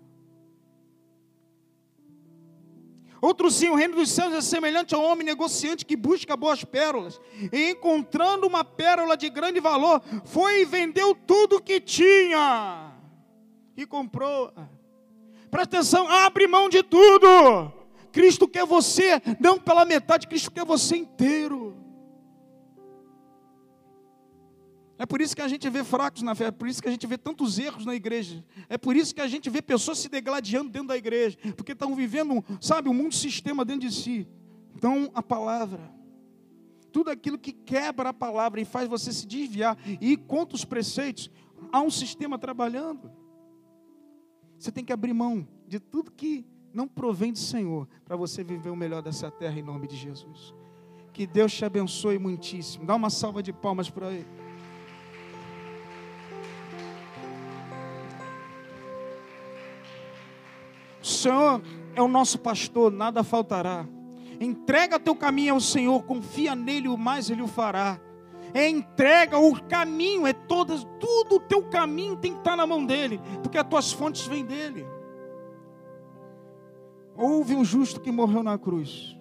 Outro 3.22 3.52
sim, 3.52 3.70
o 3.70 3.76
reino 3.76 3.98
dos 3.98 4.10
céus 4.10 4.34
é 4.34 4.42
semelhante 4.42 4.96
ao 4.96 5.04
homem 5.04 5.24
negociante 5.24 5.86
que 5.86 5.96
busca 5.96 6.36
boas 6.36 6.64
pérolas. 6.64 7.22
E 7.54 7.70
encontrando 7.70 8.48
uma 8.48 8.64
pérola 8.64 9.16
de 9.16 9.30
grande 9.30 9.60
valor, 9.60 10.02
foi 10.26 10.62
e 10.62 10.66
vendeu 10.66 11.14
tudo 11.14 11.62
que 11.62 11.80
tinha. 11.80 12.94
E 13.78 13.86
comprou. 13.86 14.52
Presta 15.52 15.78
atenção, 15.78 16.08
abre 16.08 16.48
mão 16.48 16.68
de 16.68 16.82
tudo. 16.82 17.79
Cristo 18.12 18.48
quer 18.48 18.66
você, 18.66 19.22
não 19.40 19.60
pela 19.60 19.86
metade, 19.86 20.28
Cristo 20.28 20.52
quer 20.52 20.66
você 20.66 20.98
inteiro. 20.98 21.76
É 24.98 25.06
por 25.06 25.22
isso 25.22 25.34
que 25.34 25.42
a 25.42 25.48
gente 25.48 25.70
vê 25.70 25.82
fracos 25.82 26.22
na 26.22 26.36
fé, 26.36 26.48
é 26.48 26.52
por 26.52 26.68
isso 26.68 26.82
que 26.82 26.90
a 26.90 26.92
gente 26.92 27.08
vê 27.08 27.18
tantos 27.18 27.58
erros 27.58 27.86
na 27.86 27.96
igreja. 27.96 28.44
É 28.68 28.78
por 28.78 28.98
isso 28.98 29.16
que 29.16 29.22
a 29.22 29.28
gente 29.28 29.50
vê 29.50 29.62
pessoas 29.62 29.98
se 30.00 30.10
degladiando 30.10 30.70
dentro 30.70 30.90
da 30.90 30.98
igreja, 30.98 31.38
porque 31.56 31.72
estão 31.72 31.96
vivendo, 31.96 32.44
sabe, 32.60 32.90
um 32.90 32.94
mundo 32.94 33.16
sistema 33.16 33.64
dentro 33.64 33.88
de 33.88 33.96
si. 33.96 34.28
Então, 34.76 35.10
a 35.14 35.24
palavra, 35.24 35.90
tudo 36.92 37.12
aquilo 37.12 37.38
que 37.38 37.54
quebra 37.54 38.10
a 38.10 38.14
palavra 38.14 38.60
e 38.60 38.66
faz 38.66 38.90
você 38.90 39.14
se 39.14 39.26
desviar 39.26 39.78
e 40.02 40.12
ir 40.12 40.18
contra 40.18 40.58
os 40.58 40.66
preceitos, 40.66 41.32
há 41.72 41.80
um 41.80 41.90
sistema 41.90 42.38
trabalhando. 42.38 43.10
Você 44.58 44.70
tem 44.70 44.84
que 44.84 44.92
abrir 44.92 45.14
mão 45.14 45.48
de 45.66 45.80
tudo 45.80 46.12
que 46.12 46.46
não 46.74 46.88
provém 46.88 47.32
do 47.32 47.40
Senhor 47.40 47.88
para 48.06 48.16
você 48.16 48.44
viver 48.44 48.70
o 48.70 48.76
melhor 48.76 49.02
dessa 49.02 49.30
terra 49.32 49.60
em 49.60 49.64
nome 49.64 49.88
de 49.88 49.96
Jesus. 49.96 50.54
Que 51.12 51.26
Deus 51.28 51.54
te 51.54 51.66
abençoe 51.66 52.18
muitíssimo. 52.18 52.86
Dá 52.86 52.96
uma 52.96 53.10
salva 53.10 53.42
de 53.44 53.52
palmas 53.52 53.90
para 53.90 54.12
Ele. 54.12 54.28
Senhor 61.20 61.62
é 61.96 62.02
o 62.02 62.08
nosso 62.08 62.40
pastor, 62.40 62.92
nada 62.92 63.24
faltará. 63.24 63.86
Entrega 64.40 65.00
teu 65.00 65.16
caminho 65.16 65.56
ao 65.56 65.60
Senhor, 65.60 66.02
confia 66.04 66.56
nele, 66.56 66.88
o 66.88 66.98
mais 66.98 67.30
ele 67.30 67.42
o 67.42 67.48
fará. 67.48 68.00
É 68.54 68.68
entrega, 68.68 69.38
o 69.38 69.62
caminho, 69.64 70.26
é 70.26 70.34
todas, 70.34 70.88
tudo 71.00 71.36
o 71.36 71.40
teu 71.40 71.64
caminho 71.70 72.16
tem 72.16 72.34
que 72.34 72.40
estar 72.40 72.56
na 72.56 72.66
mão 72.66 72.86
dele, 72.86 73.20
porque 73.44 73.58
as 73.58 73.68
tuas 73.68 73.92
fontes 73.92 74.26
vêm 74.26 74.46
dele. 74.46 74.88
Houve 77.20 77.54
um 77.54 77.66
justo 77.66 78.00
que 78.00 78.14
morreu 78.14 78.42
na 78.42 78.58
cruz. 78.58 79.18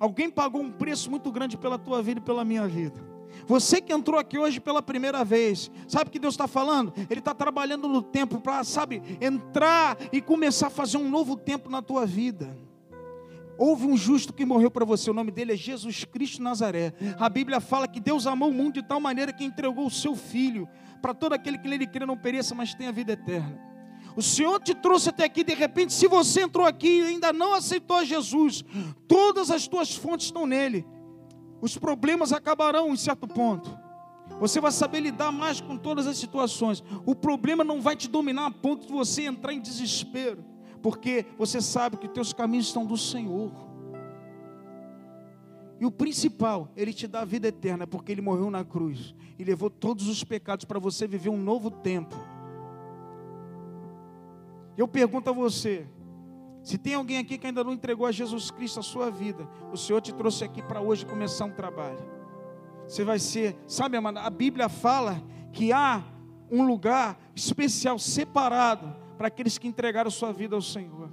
Alguém 0.00 0.30
pagou 0.30 0.62
um 0.62 0.72
preço 0.72 1.10
muito 1.10 1.30
grande 1.30 1.58
pela 1.58 1.78
tua 1.78 2.02
vida 2.02 2.20
e 2.20 2.22
pela 2.22 2.42
minha 2.42 2.66
vida. 2.66 2.98
Você 3.46 3.82
que 3.82 3.92
entrou 3.92 4.18
aqui 4.18 4.38
hoje 4.38 4.58
pela 4.58 4.80
primeira 4.80 5.22
vez, 5.26 5.70
sabe 5.86 6.08
o 6.08 6.10
que 6.10 6.18
Deus 6.18 6.32
está 6.32 6.48
falando? 6.48 6.94
Ele 7.10 7.20
está 7.20 7.34
trabalhando 7.34 7.86
no 7.86 8.00
tempo 8.00 8.40
para, 8.40 8.64
sabe, 8.64 9.02
entrar 9.20 9.98
e 10.10 10.22
começar 10.22 10.68
a 10.68 10.70
fazer 10.70 10.96
um 10.96 11.10
novo 11.10 11.36
tempo 11.36 11.68
na 11.68 11.82
tua 11.82 12.06
vida. 12.06 12.56
Houve 13.58 13.84
um 13.84 13.96
justo 13.96 14.32
que 14.32 14.46
morreu 14.46 14.70
para 14.70 14.86
você, 14.86 15.10
o 15.10 15.14
nome 15.14 15.30
dele 15.30 15.52
é 15.52 15.56
Jesus 15.56 16.02
Cristo 16.02 16.42
Nazaré. 16.42 16.94
A 17.18 17.28
Bíblia 17.28 17.60
fala 17.60 17.86
que 17.86 18.00
Deus 18.00 18.26
amou 18.26 18.48
o 18.48 18.54
mundo 18.54 18.74
de 18.74 18.82
tal 18.82 19.00
maneira 19.00 19.34
que 19.34 19.44
entregou 19.44 19.86
o 19.86 19.90
seu 19.90 20.16
Filho 20.16 20.66
para 21.02 21.12
todo 21.12 21.34
aquele 21.34 21.58
que 21.58 21.68
nele 21.68 21.86
crê 21.86 22.06
não 22.06 22.16
pereça, 22.16 22.54
mas 22.54 22.72
tenha 22.72 22.90
vida 22.90 23.12
eterna. 23.12 23.68
O 24.16 24.22
Senhor 24.22 24.60
te 24.60 24.74
trouxe 24.74 25.10
até 25.10 25.24
aqui, 25.24 25.44
de 25.44 25.54
repente, 25.54 25.92
se 25.92 26.08
você 26.08 26.42
entrou 26.42 26.66
aqui 26.66 27.00
e 27.00 27.02
ainda 27.02 27.32
não 27.32 27.54
aceitou 27.54 28.04
Jesus, 28.04 28.64
todas 29.06 29.50
as 29.50 29.68
tuas 29.68 29.94
fontes 29.94 30.26
estão 30.26 30.46
nele. 30.46 30.86
Os 31.60 31.76
problemas 31.76 32.32
acabarão 32.32 32.92
em 32.92 32.96
certo 32.96 33.26
ponto. 33.26 33.76
Você 34.40 34.60
vai 34.60 34.70
saber 34.70 35.00
lidar 35.00 35.32
mais 35.32 35.60
com 35.60 35.76
todas 35.76 36.06
as 36.06 36.16
situações. 36.18 36.82
O 37.04 37.14
problema 37.14 37.64
não 37.64 37.80
vai 37.80 37.96
te 37.96 38.08
dominar 38.08 38.46
a 38.46 38.50
ponto 38.50 38.86
de 38.86 38.92
você 38.92 39.22
entrar 39.22 39.52
em 39.52 39.60
desespero, 39.60 40.44
porque 40.82 41.26
você 41.36 41.60
sabe 41.60 41.96
que 41.96 42.08
teus 42.08 42.32
caminhos 42.32 42.66
estão 42.66 42.86
do 42.86 42.96
Senhor. 42.96 43.50
E 45.80 45.86
o 45.86 45.90
principal, 45.90 46.72
ele 46.76 46.92
te 46.92 47.06
dá 47.06 47.20
a 47.20 47.24
vida 47.24 47.48
eterna, 47.48 47.86
porque 47.86 48.10
ele 48.10 48.20
morreu 48.20 48.50
na 48.50 48.64
cruz 48.64 49.14
e 49.38 49.44
levou 49.44 49.70
todos 49.70 50.08
os 50.08 50.24
pecados 50.24 50.64
para 50.64 50.80
você 50.80 51.06
viver 51.06 51.30
um 51.30 51.40
novo 51.40 51.70
tempo. 51.70 52.16
Eu 54.78 54.86
pergunto 54.86 55.28
a 55.28 55.32
você: 55.32 55.84
se 56.62 56.78
tem 56.78 56.94
alguém 56.94 57.18
aqui 57.18 57.36
que 57.36 57.48
ainda 57.48 57.64
não 57.64 57.72
entregou 57.72 58.06
a 58.06 58.12
Jesus 58.12 58.50
Cristo 58.52 58.78
a 58.78 58.82
sua 58.82 59.10
vida, 59.10 59.46
o 59.72 59.76
Senhor 59.76 60.00
te 60.00 60.14
trouxe 60.14 60.44
aqui 60.44 60.62
para 60.62 60.80
hoje 60.80 61.04
começar 61.04 61.44
um 61.44 61.50
trabalho. 61.50 61.98
Você 62.86 63.02
vai 63.02 63.18
ser, 63.18 63.56
sabe, 63.66 63.96
amada, 63.96 64.20
a 64.20 64.30
Bíblia 64.30 64.68
fala 64.68 65.20
que 65.52 65.72
há 65.72 66.02
um 66.50 66.64
lugar 66.64 67.18
especial, 67.34 67.98
separado, 67.98 68.96
para 69.18 69.26
aqueles 69.26 69.58
que 69.58 69.66
entregaram 69.66 70.10
sua 70.10 70.32
vida 70.32 70.54
ao 70.54 70.62
Senhor. 70.62 71.10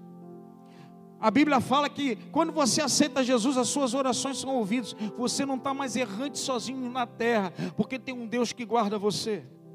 A 1.20 1.32
Bíblia 1.32 1.60
fala 1.60 1.90
que 1.90 2.18
quando 2.32 2.54
você 2.54 2.82
aceita 2.82 3.24
Jesus, 3.24 3.58
as 3.58 3.68
suas 3.68 3.96
orações 3.96 4.38
são 4.38 4.56
ouvidas. 4.56 4.96
Você 5.18 5.44
não 5.44 5.56
está 5.56 5.74
mais 5.74 5.96
errante 5.96 6.38
sozinho 6.38 6.90
na 6.92 7.08
terra, 7.08 7.52
porque 7.76 7.98
tem 7.98 8.14
um 8.14 8.28
Deus 8.28 8.54
que 8.54 8.64
guarda 8.64 9.00
você. 9.00 9.44